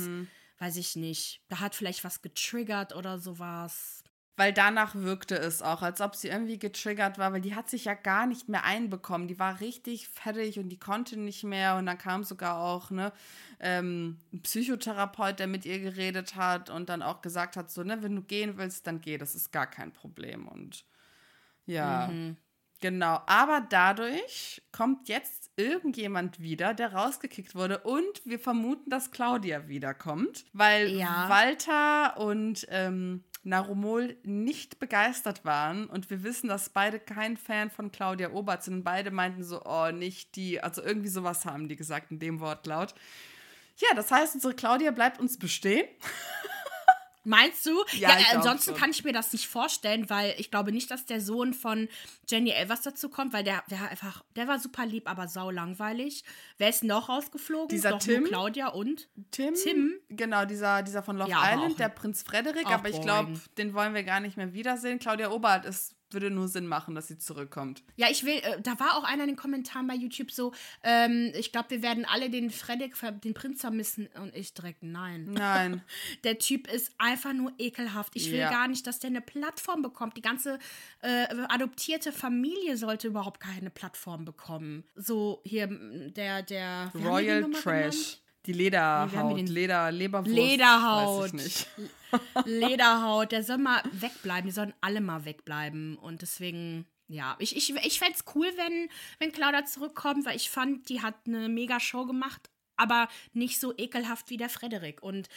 weiß 0.59 0.77
ich 0.77 0.97
nicht, 0.97 1.41
da 1.49 1.61
hat 1.61 1.75
vielleicht 1.75 2.05
was 2.05 2.21
getriggert 2.21 2.95
oder 2.95 3.19
sowas. 3.19 4.04
Weil 4.37 4.53
danach 4.53 4.97
wirkte 4.97 5.37
es 5.37 5.63
auch, 5.63 5.83
als 5.83 6.01
ob 6.01 6.17
sie 6.17 6.27
irgendwie 6.29 6.59
getriggert 6.59 7.19
war, 7.19 7.33
weil 7.33 7.41
die 7.41 7.55
hat 7.55 7.71
sich 7.71 7.85
ja 7.85 7.95
gar 7.95 8.27
nicht 8.27 8.49
mehr 8.49 8.65
einbekommen. 8.65 9.29
Die 9.29 9.39
war 9.39 9.61
richtig 9.61 10.09
fertig 10.09 10.59
und 10.59 10.71
die 10.71 10.79
konnte 10.79 11.17
nicht 11.17 11.45
mehr. 11.45 11.77
Und 11.77 11.87
dann 11.87 11.99
kam 11.99 12.25
sogar 12.25 12.59
auch 12.59 12.91
ne, 12.91 13.13
ähm, 13.61 14.19
ein 14.33 14.43
Psychotherapeut, 14.43 15.39
der 15.39 15.47
mit 15.47 15.65
ihr 15.65 15.79
geredet 15.79 16.35
hat 16.35 16.69
und 16.69 16.89
dann 16.89 17.03
auch 17.03 17.23
gesagt 17.23 17.57
hat: 17.57 17.71
so, 17.71 17.85
ne, 17.85 18.03
wenn 18.03 18.17
du 18.17 18.23
gehen 18.23 18.59
willst, 18.59 18.89
dann 18.89 19.01
geh, 19.01 19.19
das 19.19 19.37
ist 19.37 19.53
gar 19.53 19.69
kein 19.69 19.93
Problem. 19.93 20.49
Und 20.49 20.85
ja, 21.67 22.09
mhm. 22.09 22.37
genau. 22.81 23.21
Aber 23.27 23.61
dadurch 23.61 24.63
kommt 24.73 25.09
jetzt 25.09 25.53
irgendjemand 25.57 26.41
wieder, 26.41 26.75
der 26.75 26.93
rausgekickt 26.93 27.55
wurde. 27.55 27.79
Und 27.79 28.21
wir 28.25 28.41
vermuten, 28.41 28.91
dass 28.91 29.13
Claudia 29.13 29.69
wiederkommt, 29.69 30.45
weil 30.53 30.89
ja. 30.89 31.29
Walter 31.29 32.19
und 32.19 32.67
ähm, 32.71 33.23
Narumol 33.45 34.17
nicht 34.23 34.79
begeistert 34.79 35.45
waren 35.45 35.87
und 35.87 36.11
wir 36.11 36.23
wissen, 36.23 36.49
dass 36.49 36.71
beide 36.71 36.99
kein 36.99 37.37
Fan 37.37 37.71
von 37.71 37.93
Claudia 37.93 38.31
Obert 38.31 38.63
sind. 38.63 38.85
Beide 38.85 39.11
meinten 39.11 39.45
so, 39.45 39.63
oh, 39.65 39.91
nicht 39.91 40.37
die. 40.37 40.61
Also 40.61 40.83
irgendwie 40.83 41.09
sowas 41.09 41.45
haben 41.45 41.69
die 41.69 41.77
gesagt 41.77 42.11
in 42.11 42.19
dem 42.19 42.41
Wortlaut. 42.41 42.95
Ja, 43.77 43.89
das 43.95 44.11
heißt, 44.11 44.35
unsere 44.35 44.55
Claudia 44.55 44.91
bleibt 44.93 45.21
uns 45.21 45.39
bestehen. 45.39 45.87
Meinst 47.25 47.65
du? 47.67 47.85
Ja, 47.93 48.11
ja 48.11 48.27
ansonsten 48.35 48.71
schon. 48.71 48.81
kann 48.81 48.91
ich 48.91 49.03
mir 49.05 49.13
das 49.13 49.33
nicht 49.33 49.49
vorstellen, 49.49 50.09
weil 50.11 50.35
ich 50.39 50.51
glaube 50.51 50.73
nicht, 50.73 50.91
dass 50.91 51.07
der 51.07 51.21
Sohn 51.21 51.55
von 51.55 51.89
Jenny 52.29 52.51
Elvers 52.51 52.83
dazu 52.83 53.09
kommt, 53.09 53.33
weil 53.33 53.45
der, 53.45 53.63
der 53.71 53.91
einfach, 53.91 54.23
der 54.37 54.47
war 54.47 54.59
super 54.59 54.87
lieb, 54.87 55.09
aber 55.09 55.27
sau 55.27 55.51
langweilig. 55.51 56.25
Wer 56.59 56.69
ist 56.69 56.85
noch 56.85 57.09
rausgeflogen? 57.09 57.69
Dieser 57.69 57.91
Doch 57.91 57.99
Tim. 57.99 58.25
Claudia 58.25 58.69
und 58.69 59.09
Tim. 59.31 59.55
Tim. 59.55 59.95
Genau, 60.11 60.45
dieser, 60.45 60.83
dieser 60.83 61.03
von 61.03 61.17
Love 61.17 61.31
ja, 61.31 61.55
Island, 61.55 61.79
der 61.79 61.89
Prinz 61.89 62.23
Frederik, 62.23 62.67
aber 62.67 62.89
ich 62.89 63.01
glaube, 63.01 63.33
den 63.57 63.75
wollen 63.75 63.95
wir 63.95 64.05
gar 64.05 64.21
nicht 64.21 64.37
mehr 64.37 64.53
wiedersehen. 64.53 64.99
Claudia 64.99 65.31
Obert 65.31 65.65
ist 65.65 65.97
würde 66.15 66.31
nur 66.31 66.49
Sinn 66.49 66.67
machen, 66.67 66.95
dass 66.95 67.09
sie 67.09 67.19
zurückkommt. 67.19 67.83
Ja, 67.97 68.09
ich 68.11 68.25
will, 68.25 68.39
äh, 68.39 68.61
da 68.61 68.79
war 68.81 68.97
auch 68.97 69.05
einer 69.05 69.25
in 69.25 69.31
den 69.31 69.37
Kommentaren 69.37 69.87
bei 69.87 69.95
YouTube 69.95 70.31
so, 70.31 70.53
ähm, 70.83 71.33
ich 71.35 71.53
glaube, 71.53 71.71
wir 71.71 71.83
werden 71.83 72.05
alle 72.05 72.31
den 72.31 72.51
Fredrik, 72.51 72.95
den 73.23 73.35
Prinz 73.35 73.61
vermissen. 73.61 74.09
Und 74.21 74.35
ich 74.35 74.55
direkt, 74.55 74.83
nein. 74.83 75.27
Nein. 75.33 75.83
der 76.25 76.39
Typ 76.39 76.73
ist 76.73 76.93
einfach 76.99 77.33
nur 77.33 77.53
ekelhaft. 77.59 78.13
Ich 78.17 78.31
will 78.31 78.39
ja. 78.39 78.51
gar 78.51 78.69
nicht, 78.69 78.87
dass 78.87 78.99
der 78.99 79.11
eine 79.11 79.21
Plattform 79.21 79.83
bekommt. 79.83 80.17
Die 80.17 80.23
ganze 80.23 80.59
äh, 81.03 81.27
adoptierte 81.49 82.13
Familie 82.13 82.77
sollte 82.77 83.09
überhaupt 83.09 83.41
keine 83.41 83.71
Plattform 83.71 84.25
bekommen. 84.25 84.85
So 84.95 85.43
hier 85.45 85.69
der, 85.69 86.43
der 86.43 86.93
Royal 86.95 87.51
Trash. 87.51 87.65
Genannt? 87.65 88.24
Die 88.47 88.53
Lederhaut, 88.53 89.49
Leder, 89.49 89.91
Leberwurst. 89.91 90.35
Lederhaut. 90.35 91.33
Lederhaut, 92.45 93.33
der 93.33 93.43
soll 93.43 93.59
mal 93.59 93.83
wegbleiben. 93.93 94.47
Die 94.47 94.53
sollen 94.53 94.75
alle 94.81 95.01
mal 95.01 95.25
wegbleiben. 95.25 95.97
Und 95.97 96.23
deswegen, 96.23 96.87
ja, 97.09 97.37
ich, 97.39 97.57
ich, 97.57 97.75
ich 97.75 97.99
fände 97.99 98.15
es 98.15 98.25
cool, 98.35 98.49
wenn, 98.57 98.89
wenn 99.19 99.33
Claudia 99.33 99.65
zurückkommt, 99.65 100.27
weil 100.27 100.37
ich 100.37 100.51
fand, 100.51 100.89
die 100.89 101.01
hat 101.01 101.15
eine 101.27 101.49
mega 101.49 101.81
Show 101.81 102.05
gemacht, 102.05 102.51
aber 102.77 103.09
nicht 103.33 103.61
so 103.61 103.75
ekelhaft 103.77 104.31
wie 104.31 104.37
der 104.37 104.49
Frederik. 104.49 105.03
Und 105.03 105.29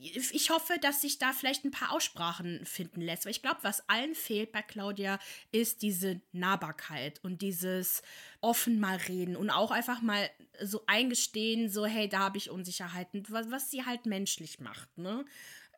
ich 0.00 0.50
hoffe, 0.50 0.74
dass 0.80 1.00
sich 1.00 1.18
da 1.18 1.32
vielleicht 1.32 1.64
ein 1.64 1.70
paar 1.70 1.92
Aussprachen 1.92 2.64
finden 2.64 3.00
lässt. 3.00 3.24
Weil 3.24 3.32
ich 3.32 3.42
glaube, 3.42 3.58
was 3.62 3.88
allen 3.88 4.14
fehlt 4.14 4.52
bei 4.52 4.62
Claudia, 4.62 5.18
ist 5.52 5.82
diese 5.82 6.20
Nahbarkeit 6.32 7.22
und 7.22 7.42
dieses 7.42 8.02
offen 8.40 8.80
mal 8.80 8.96
reden 8.96 9.36
und 9.36 9.50
auch 9.50 9.70
einfach 9.70 10.02
mal 10.02 10.30
so 10.62 10.82
eingestehen, 10.86 11.68
so, 11.68 11.86
hey, 11.86 12.08
da 12.08 12.20
habe 12.20 12.38
ich 12.38 12.50
Unsicherheiten, 12.50 13.24
was, 13.28 13.50
was 13.50 13.70
sie 13.70 13.84
halt 13.84 14.06
menschlich 14.06 14.60
macht, 14.60 14.98
ne? 14.98 15.24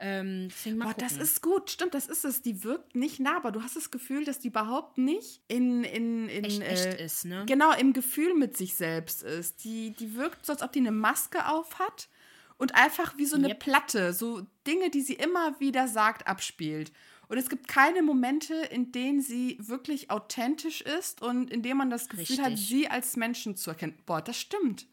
Ähm, 0.05 0.49
Boah, 0.81 0.95
das 0.99 1.13
ist 1.13 1.43
gut, 1.43 1.71
stimmt, 1.71 1.95
das 1.95 2.09
ist 2.09 2.25
es. 2.25 2.43
Die 2.43 2.65
wirkt 2.65 2.97
nicht 2.97 3.21
nah, 3.21 3.37
aber 3.37 3.53
du 3.53 3.63
hast 3.63 3.77
das 3.77 3.93
Gefühl, 3.93 4.25
dass 4.25 4.41
die 4.41 4.49
überhaupt 4.49 4.99
nicht 4.99 5.43
in, 5.47 5.85
in, 5.85 6.29
in 6.29 6.45
echt, 6.45 6.61
äh, 6.61 6.91
echt 6.91 7.01
ist, 7.01 7.25
ne? 7.25 7.45
Genau, 7.47 7.73
im 7.73 7.93
Gefühl 7.93 8.35
mit 8.35 8.57
sich 8.57 8.75
selbst 8.75 9.23
ist. 9.23 9.63
Die, 9.63 9.93
die 9.93 10.17
wirkt 10.17 10.45
so, 10.45 10.53
als 10.53 10.63
ob 10.63 10.73
die 10.73 10.81
eine 10.81 10.91
Maske 10.91 11.47
auf 11.47 11.79
hat 11.79 12.09
und 12.59 12.75
einfach 12.75 13.17
wie 13.17 13.27
so 13.27 13.37
eine 13.37 13.51
yep. 13.51 13.61
Platte, 13.61 14.13
so 14.13 14.45
Dinge, 14.67 14.91
die 14.91 15.03
sie 15.03 15.15
immer 15.15 15.61
wieder 15.61 15.87
sagt, 15.87 16.27
abspielt. 16.27 16.91
Und 17.29 17.39
es 17.39 17.49
gibt 17.49 17.69
keine 17.69 18.03
Momente, 18.03 18.55
in 18.55 18.91
denen 18.91 19.21
sie 19.21 19.57
wirklich 19.61 20.11
authentisch 20.11 20.81
ist 20.81 21.23
und 21.23 21.49
in 21.49 21.63
denen 21.63 21.79
man 21.79 21.91
das 21.91 22.09
Gefühl 22.09 22.27
Richtig. 22.27 22.45
hat, 22.45 22.59
sie 22.59 22.89
als 22.89 23.17
Menschen 23.17 23.55
zu 23.57 23.71
erkennen. 23.71 23.97
Boah, 24.05 24.21
das 24.21 24.37
stimmt. 24.37 24.89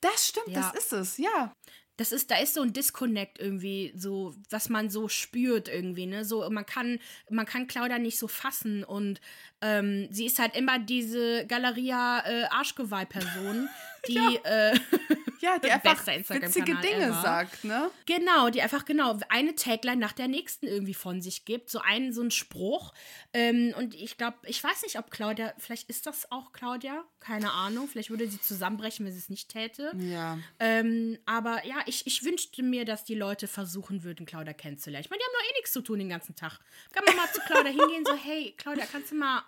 Das 0.00 0.28
stimmt, 0.28 0.48
ja. 0.48 0.72
das 0.72 0.84
ist 0.84 0.92
es, 0.92 1.18
ja 1.18 1.52
das 1.96 2.12
ist, 2.12 2.30
da 2.30 2.38
ist 2.38 2.54
so 2.54 2.62
ein 2.62 2.72
Disconnect 2.72 3.38
irgendwie, 3.38 3.92
so, 3.96 4.34
was 4.50 4.68
man 4.68 4.88
so 4.88 5.08
spürt 5.08 5.68
irgendwie, 5.68 6.06
ne? 6.06 6.24
So, 6.24 6.48
man 6.50 6.64
kann, 6.64 6.98
man 7.30 7.46
kann 7.46 7.66
Claudia 7.66 7.98
nicht 7.98 8.18
so 8.18 8.28
fassen 8.28 8.82
und 8.82 9.20
ähm, 9.60 10.08
sie 10.10 10.26
ist 10.26 10.38
halt 10.38 10.56
immer 10.56 10.78
diese 10.78 11.46
Galeria 11.46 12.24
äh, 12.26 12.44
Arschgeweih-Person, 12.44 13.68
die 14.08 14.14
ja. 14.14 14.70
Äh, 14.72 14.78
ja, 15.42 15.58
die 15.58 15.70
einfach 15.70 16.06
witzige 16.06 16.76
Dinge 16.76 17.06
ever. 17.06 17.20
sagt, 17.20 17.64
ne? 17.64 17.90
Genau, 18.06 18.48
die 18.48 18.62
einfach 18.62 18.84
genau 18.84 19.18
eine 19.28 19.54
Tagline 19.54 20.00
nach 20.00 20.12
der 20.12 20.28
nächsten 20.28 20.66
irgendwie 20.66 20.94
von 20.94 21.20
sich 21.20 21.44
gibt, 21.44 21.68
so 21.68 21.80
einen 21.80 22.12
so 22.12 22.22
ein 22.22 22.30
Spruch. 22.30 22.94
Ähm, 23.32 23.74
und 23.76 23.94
ich 23.94 24.16
glaube, 24.16 24.36
ich 24.44 24.62
weiß 24.62 24.82
nicht, 24.82 24.98
ob 24.98 25.10
Claudia, 25.10 25.52
vielleicht 25.58 25.90
ist 25.90 26.06
das 26.06 26.30
auch 26.30 26.52
Claudia, 26.52 27.04
keine 27.18 27.52
Ahnung, 27.52 27.88
vielleicht 27.88 28.10
würde 28.10 28.28
sie 28.28 28.40
zusammenbrechen, 28.40 29.04
wenn 29.04 29.12
sie 29.12 29.18
es 29.18 29.30
nicht 29.30 29.48
täte. 29.48 29.92
Ja. 29.98 30.38
Ähm, 30.60 31.18
aber 31.26 31.66
ja, 31.66 31.76
ich, 31.86 32.06
ich 32.06 32.24
wünschte 32.24 32.62
mir, 32.62 32.84
dass 32.84 33.04
die 33.04 33.16
Leute 33.16 33.48
versuchen 33.48 34.04
würden, 34.04 34.26
Claudia 34.26 34.52
kennenzulernen. 34.52 35.04
Ich 35.04 35.10
meine, 35.10 35.20
die 35.20 35.24
haben 35.24 35.42
doch 35.42 35.50
eh 35.50 35.58
nichts 35.58 35.72
zu 35.72 35.82
tun 35.82 35.98
den 35.98 36.08
ganzen 36.08 36.36
Tag. 36.36 36.60
Kann 36.92 37.04
man 37.04 37.16
mal 37.16 37.30
zu 37.32 37.40
Claudia 37.40 37.72
hingehen, 37.72 38.04
so, 38.06 38.14
hey, 38.14 38.54
Claudia, 38.56 38.86
kannst 38.86 39.10
du 39.10 39.16
mal 39.16 39.42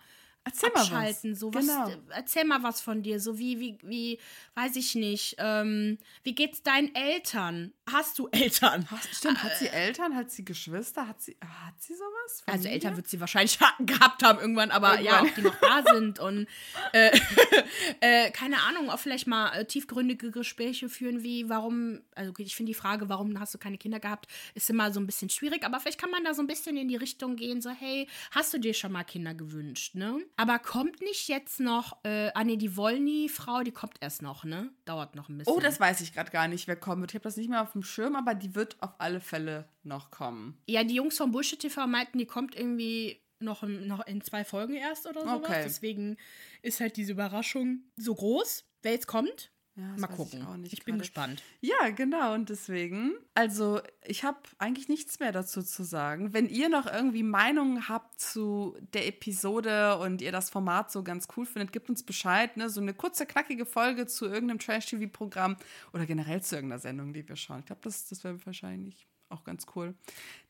Erzähl 0.45 0.71
mal 0.75 0.81
abschalten. 0.83 1.33
was. 1.33 1.39
So, 1.41 1.55
was, 1.55 1.63
Genau. 1.67 1.91
Erzähl 2.11 2.45
mal 2.45 2.63
was 2.63 2.81
von 2.81 3.03
dir. 3.03 3.19
So 3.19 3.39
wie, 3.39 3.59
wie, 3.61 3.79
wie, 3.83 4.19
weiß 4.55 4.77
ich 4.77 4.95
nicht. 4.95 5.37
Ähm, 5.39 5.99
wie 6.23 6.35
geht's 6.35 6.63
deinen 6.63 6.95
Eltern? 6.95 7.73
Hast 7.91 8.19
du 8.19 8.29
Eltern? 8.33 8.87
Hast- 8.91 9.15
Stimmt, 9.15 9.43
hat 9.43 9.57
sie 9.59 9.69
Eltern, 9.69 10.15
hat 10.15 10.31
sie 10.31 10.45
Geschwister, 10.45 11.09
hat 11.09 11.21
sie, 11.23 11.37
hat 11.43 11.75
sie 11.81 11.95
sowas? 11.95 12.43
Also 12.47 12.51
Familie? 12.53 12.71
Eltern 12.73 12.97
wird 12.97 13.09
sie 13.09 13.21
wahrscheinlich 13.21 13.59
ha- 13.61 13.75
gehabt 13.81 14.23
haben 14.23 14.39
irgendwann, 14.39 14.71
aber 14.71 15.01
ja, 15.01 15.23
Irgendwann. 15.23 15.29
ob 15.29 15.35
die 15.35 15.41
noch 15.43 15.61
da 15.61 15.93
sind 15.95 16.19
und 16.19 16.47
äh, 16.93 17.11
äh, 18.01 18.31
keine 18.31 18.61
Ahnung, 18.63 18.91
auch 18.91 18.99
vielleicht 18.99 19.27
mal 19.27 19.51
äh, 19.55 19.65
tiefgründige 19.65 20.31
Gespräche 20.31 20.89
führen, 20.89 21.23
wie 21.23 21.49
warum, 21.49 22.01
also 22.15 22.33
ich 22.39 22.55
finde 22.55 22.71
die 22.71 22.75
Frage, 22.79 23.09
warum 23.09 23.39
hast 23.41 23.55
du 23.55 23.59
keine 23.59 23.79
Kinder 23.79 24.01
gehabt, 24.01 24.27
ist 24.55 24.69
immer 24.71 24.93
so 24.93 25.01
ein 25.01 25.07
bisschen 25.07 25.31
schwierig, 25.31 25.65
aber 25.65 25.81
vielleicht 25.81 26.01
kann 26.01 26.11
man 26.11 26.25
da 26.25 26.35
so 26.35 26.43
ein 26.43 26.47
bisschen 26.47 26.77
in 26.77 26.89
die 26.89 26.97
Richtung 26.97 27.37
gehen, 27.37 27.61
so 27.63 27.71
hey, 27.71 28.09
hast 28.31 28.53
du 28.53 28.59
dir 28.59 28.75
schon 28.75 28.93
mal 28.93 29.05
Kinder 29.05 29.35
gewünscht, 29.35 29.95
ne? 29.95 30.19
Aber 30.37 30.59
kommt 30.59 31.01
nicht 31.01 31.29
jetzt 31.29 31.61
noch, 31.61 31.99
äh, 32.05 32.31
ah 32.35 32.43
nee, 32.43 32.57
die 32.57 32.77
Wollny-Frau, 32.77 33.63
die 33.63 33.71
kommt 33.71 33.95
erst 34.01 34.21
noch, 34.23 34.45
ne? 34.45 34.71
Dauert 34.85 35.15
noch 35.15 35.29
ein 35.29 35.39
bisschen. 35.39 35.53
Oh, 35.55 35.61
das 35.61 35.79
weiß 35.79 36.01
ich 36.01 36.13
gerade 36.13 36.31
gar 36.33 36.49
nicht, 36.49 36.67
wer 36.67 36.75
kommen 36.77 37.03
wird. 37.03 37.13
Ich 37.13 37.15
habe 37.15 37.23
das 37.23 37.37
nicht 37.37 37.49
mehr 37.51 37.63
auf 37.63 37.73
dem 37.73 37.85
Schirm, 37.85 38.17
aber 38.17 38.35
die 38.35 38.55
wird 38.57 38.77
auf 38.83 38.91
alle 38.99 39.21
Fälle 39.21 39.69
noch 39.85 40.11
kommen. 40.11 40.59
Ja, 40.69 40.83
die 40.83 40.95
Jungs 40.97 41.17
vom 41.19 41.31
Bullshit 41.31 41.61
TV 41.61 41.87
meinten, 41.87 42.19
die 42.19 42.27
kommt 42.27 42.57
irgendwie 42.57 43.21
noch, 43.39 43.63
in- 43.63 43.87
noch 43.87 44.05
in 44.07 44.23
zwei 44.23 44.45
Folgen 44.45 44.75
erst 44.75 45.07
oder 45.07 45.21
sowas. 45.23 45.37
Okay. 45.37 45.63
Deswegen 45.65 46.17
ist 46.63 46.81
halt 46.81 46.97
diese 46.97 47.13
Überraschung 47.13 47.85
so 47.97 48.15
groß. 48.15 48.65
Wer 48.83 48.93
jetzt 48.93 49.07
kommt, 49.07 49.53
Ja, 49.77 49.83
mal 49.99 50.07
gucken. 50.07 50.47
Ich, 50.65 50.75
ich 50.75 50.85
bin 50.85 50.99
gespannt. 50.99 51.43
Ja, 51.61 51.91
genau. 51.91 52.33
Und 52.35 52.49
deswegen, 52.49 53.15
also 53.35 53.81
ich 54.05 54.23
habe 54.23 54.39
eigentlich 54.59 54.89
nichts 54.89 55.19
mehr 55.19 55.33
dazu 55.33 55.63
zu 55.65 55.83
sagen. 55.83 56.33
Wenn 56.33 56.49
ihr 56.49 56.69
noch 56.69 56.87
irgendwie 56.87 57.25
Meinungen 57.25 57.89
habt 57.89 58.21
zu 58.21 58.77
der 58.93 59.09
Episode 59.09 59.99
und 59.99 60.23
ihr 60.23 60.31
das 60.31 60.49
Format 60.51 60.93
so 60.93 61.03
ganz 61.03 61.27
cool 61.37 61.45
findet, 61.45 61.73
gebt 61.73 61.91
uns 61.91 62.05
Bescheid. 62.05 62.57
Ne? 62.57 62.71
So 62.71 62.81
eine 62.81 62.95
kurze, 62.95 63.27
knackige 63.27 63.67
Folge 63.67 64.07
zu 64.07 64.27
irgendeinem 64.27 64.61
Trash-TV-Programm 64.61 65.57
oder 65.93 66.07
generell 66.07 66.41
zu 66.41 66.55
irgendeiner 66.55 66.79
Sendung, 66.81 67.13
die 67.13 67.29
wir 67.29 67.35
schauen. 67.35 67.59
Ich 67.61 67.67
glaube, 67.67 67.81
das, 67.83 68.07
das 68.09 68.23
wäre 68.23 68.39
wahrscheinlich 68.47 69.09
auch 69.29 69.43
ganz 69.43 69.67
cool. 69.75 69.95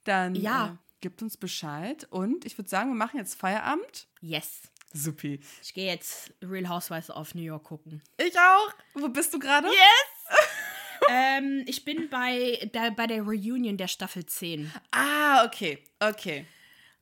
Dann 0.05 0.35
Ja. 0.35 0.67
äh, 0.75 0.77
gebt 1.01 1.23
uns 1.23 1.39
Bescheid. 1.39 2.07
Und 2.11 2.45
ich 2.45 2.59
würde 2.59 2.69
sagen, 2.69 2.91
wir 2.91 2.95
machen 2.97 3.17
jetzt 3.19 3.37
Feierabend. 3.37 4.07
Yes. 4.21 4.63
Supi. 4.95 5.41
Ich 5.63 5.75
gehe 5.75 5.87
jetzt 5.87 6.33
Real 6.43 6.69
Housewives 6.69 7.11
of 7.11 7.35
New 7.35 7.43
York 7.43 7.65
gucken. 7.65 8.03
Ich 8.17 8.39
auch. 8.39 8.73
Wo 8.95 9.09
bist 9.09 9.35
du 9.35 9.39
gerade? 9.39 9.67
Yes! 9.69 10.39
ähm, 11.11 11.65
ich 11.67 11.85
bin 11.85 12.09
bei 12.09 12.71
der, 12.73 12.93
bei 12.93 13.07
der 13.07 13.23
Reunion 13.23 13.77
der 13.77 13.89
Staffel 13.89 14.25
10. 14.25 14.73
Ah, 14.93 15.45
okay. 15.45 15.83
Okay. 15.99 16.47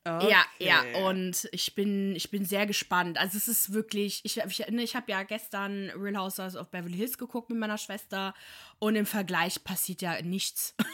okay. 0.04 0.30
Ja, 0.30 0.44
ja, 0.58 0.82
und 1.06 1.48
ich 1.52 1.74
bin, 1.74 2.16
ich 2.16 2.30
bin 2.30 2.46
sehr 2.46 2.66
gespannt. 2.66 3.18
Also 3.18 3.36
es 3.36 3.46
ist 3.46 3.74
wirklich, 3.74 4.20
ich, 4.24 4.38
ich, 4.38 4.66
ne, 4.70 4.82
ich 4.82 4.96
habe 4.96 5.12
ja 5.12 5.22
gestern 5.22 5.90
Real 5.90 6.16
Housewives 6.16 6.56
of 6.56 6.70
Beverly 6.70 6.96
Hills 6.96 7.18
geguckt 7.18 7.50
mit 7.50 7.58
meiner 7.58 7.78
Schwester 7.78 8.34
und 8.78 8.96
im 8.96 9.06
Vergleich 9.06 9.62
passiert 9.62 10.00
ja 10.00 10.20
nichts. 10.22 10.74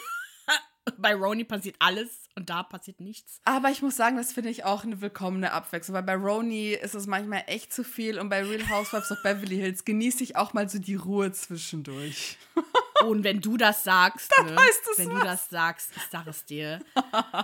Bei 0.98 1.14
Roni 1.14 1.44
passiert 1.44 1.76
alles 1.78 2.28
und 2.34 2.50
da 2.50 2.62
passiert 2.62 3.00
nichts. 3.00 3.40
Aber 3.44 3.70
ich 3.70 3.82
muss 3.82 3.96
sagen, 3.96 4.16
das 4.16 4.32
finde 4.32 4.50
ich 4.50 4.64
auch 4.64 4.84
eine 4.84 5.00
willkommene 5.00 5.52
Abwechslung, 5.52 5.94
weil 5.94 6.02
bei 6.02 6.14
Roni 6.16 6.72
ist 6.72 6.94
es 6.94 7.06
manchmal 7.06 7.44
echt 7.46 7.72
zu 7.72 7.84
viel 7.84 8.18
und 8.18 8.28
bei 8.28 8.42
Real 8.42 8.68
Housewives 8.68 9.10
of 9.10 9.22
Beverly 9.22 9.56
Hills 9.56 9.84
genieße 9.84 10.22
ich 10.22 10.36
auch 10.36 10.52
mal 10.54 10.68
so 10.68 10.78
die 10.78 10.94
Ruhe 10.94 11.32
zwischendurch. 11.32 12.38
Und 13.06 13.24
wenn 13.24 13.40
du 13.40 13.56
das 13.56 13.84
sagst, 13.84 14.30
ne, 14.42 14.56
heißt 14.56 14.80
es 14.92 14.98
wenn 14.98 15.12
was. 15.12 15.18
du 15.20 15.24
das 15.24 15.48
sagst, 15.48 15.90
ich 15.96 16.02
sag 16.10 16.26
es 16.26 16.44
dir. 16.44 16.80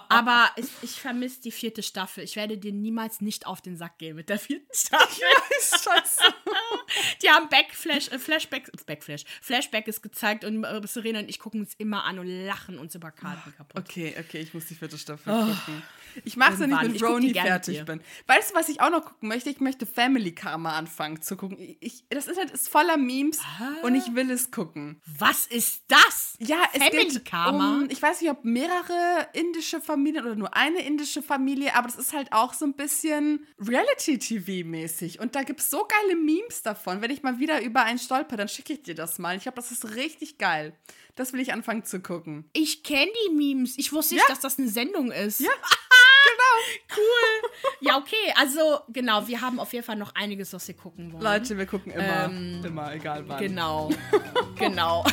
Aber 0.08 0.50
ich, 0.56 0.68
ich 0.82 1.00
vermisse 1.00 1.40
die 1.42 1.52
vierte 1.52 1.82
Staffel. 1.82 2.24
Ich 2.24 2.36
werde 2.36 2.58
dir 2.58 2.72
niemals 2.72 3.20
nicht 3.20 3.46
auf 3.46 3.60
den 3.60 3.76
Sack 3.76 3.98
gehen 3.98 4.16
mit 4.16 4.28
der 4.28 4.38
vierten 4.38 4.72
Staffel. 4.74 5.24
scheiße. 5.60 6.22
Die 7.22 7.30
haben 7.30 7.48
Backflash, 7.48 8.08
äh, 8.08 8.18
Flashback, 8.18 8.70
Backflash, 8.86 9.24
Flashback 9.40 9.88
ist 9.88 10.02
gezeigt 10.02 10.44
und 10.44 10.64
äh, 10.64 10.86
Serena 10.86 11.20
und 11.20 11.28
ich 11.28 11.38
gucken 11.38 11.60
uns 11.60 11.74
immer 11.78 12.04
an 12.04 12.18
und 12.18 12.26
lachen 12.26 12.78
uns 12.78 12.94
über 12.94 13.10
Karten 13.10 13.54
kaputt. 13.56 13.80
Okay, 13.80 14.14
okay, 14.18 14.40
ich 14.40 14.54
muss 14.54 14.66
die 14.66 14.74
vierte 14.74 14.98
Staffel 14.98 15.32
gucken. 15.32 15.82
Ich 16.24 16.36
mache 16.36 16.54
es 16.54 16.60
ja 16.60 16.66
nicht, 16.66 16.78
Oh. 16.78 17.16
Wenn 17.16 17.22
mit 17.22 17.36
fertig 17.36 17.84
bin. 17.84 18.00
Weißt 18.26 18.50
du, 18.50 18.54
was 18.54 18.68
ich 18.68 18.80
auch 18.80 18.90
noch 18.90 19.04
gucken 19.04 19.28
möchte? 19.28 19.50
Ich 19.50 19.60
möchte 19.60 19.86
Family 19.86 20.32
Karma 20.32 20.76
anfangen 20.76 21.20
zu 21.22 21.36
gucken. 21.36 21.76
Ich, 21.80 22.04
das 22.08 22.26
Internet 22.28 22.52
ist 22.52 22.68
voller 22.68 22.96
Memes 22.96 23.40
und 23.82 23.94
ich 23.94 24.14
will 24.14 24.30
es 24.30 24.50
gucken. 24.50 25.00
Was 25.06 25.43
ist 25.46 25.82
das? 25.88 26.34
Ja, 26.38 26.58
es 26.72 26.82
Family 26.82 27.08
geht 27.08 27.24
Karma? 27.24 27.76
um, 27.78 27.88
ich 27.90 28.00
weiß 28.00 28.20
nicht, 28.20 28.30
ob 28.30 28.44
mehrere 28.44 29.28
indische 29.32 29.80
Familien 29.80 30.24
oder 30.24 30.34
nur 30.36 30.54
eine 30.56 30.84
indische 30.84 31.22
Familie, 31.22 31.74
aber 31.74 31.86
das 31.88 31.96
ist 31.96 32.12
halt 32.12 32.32
auch 32.32 32.52
so 32.54 32.64
ein 32.64 32.74
bisschen 32.74 33.46
Reality-TV-mäßig. 33.58 35.20
Und 35.20 35.34
da 35.34 35.42
gibt 35.42 35.60
es 35.60 35.70
so 35.70 35.86
geile 35.86 36.16
Memes 36.16 36.62
davon. 36.62 37.00
Wenn 37.02 37.10
ich 37.10 37.22
mal 37.22 37.38
wieder 37.38 37.62
über 37.62 37.82
einen 37.84 37.98
stolper, 37.98 38.36
dann 38.36 38.48
schicke 38.48 38.72
ich 38.74 38.82
dir 38.82 38.94
das 38.94 39.18
mal. 39.18 39.36
Ich 39.36 39.42
glaube, 39.44 39.56
das 39.56 39.70
ist 39.70 39.94
richtig 39.96 40.38
geil. 40.38 40.76
Das 41.16 41.32
will 41.32 41.40
ich 41.40 41.52
anfangen 41.52 41.84
zu 41.84 42.00
gucken. 42.00 42.48
Ich 42.52 42.82
kenne 42.82 43.10
die 43.28 43.34
Memes. 43.34 43.78
Ich 43.78 43.92
wusste 43.92 44.14
nicht, 44.14 44.24
Ja. 44.24 44.28
dass 44.28 44.40
das 44.40 44.58
eine 44.58 44.68
Sendung 44.68 45.12
ist. 45.12 45.40
Ja, 45.40 45.50
genau. 46.24 46.96
Cool. 46.96 47.50
Ja, 47.80 47.98
okay. 47.98 48.16
Also, 48.36 48.80
genau, 48.88 49.26
wir 49.28 49.40
haben 49.40 49.60
auf 49.60 49.72
jeden 49.72 49.84
Fall 49.84 49.96
noch 49.96 50.14
einiges, 50.14 50.52
was 50.52 50.66
wir 50.66 50.74
gucken 50.74 51.12
wollen. 51.12 51.22
Leute, 51.22 51.56
wir 51.56 51.66
gucken 51.66 51.92
immer. 51.92 52.24
Ähm, 52.24 52.62
immer, 52.64 52.92
egal 52.94 53.28
wann. 53.28 53.38
Genau. 53.38 53.90
genau. 54.58 55.04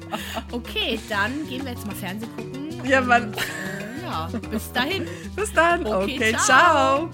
Okay, 0.52 0.98
dann 1.08 1.46
gehen 1.48 1.64
wir 1.64 1.72
jetzt 1.72 1.86
mal 1.86 1.94
Fernsehen 1.94 2.30
gucken. 2.36 2.84
Ja, 2.84 3.00
Mann. 3.00 3.32
Äh, 3.34 4.04
ja, 4.04 4.28
bis 4.50 4.72
dahin. 4.72 5.06
Bis 5.36 5.52
dann. 5.52 5.86
Okay, 5.86 6.16
Okay, 6.16 6.30
ciao. 6.32 7.08
ciao. 7.08 7.10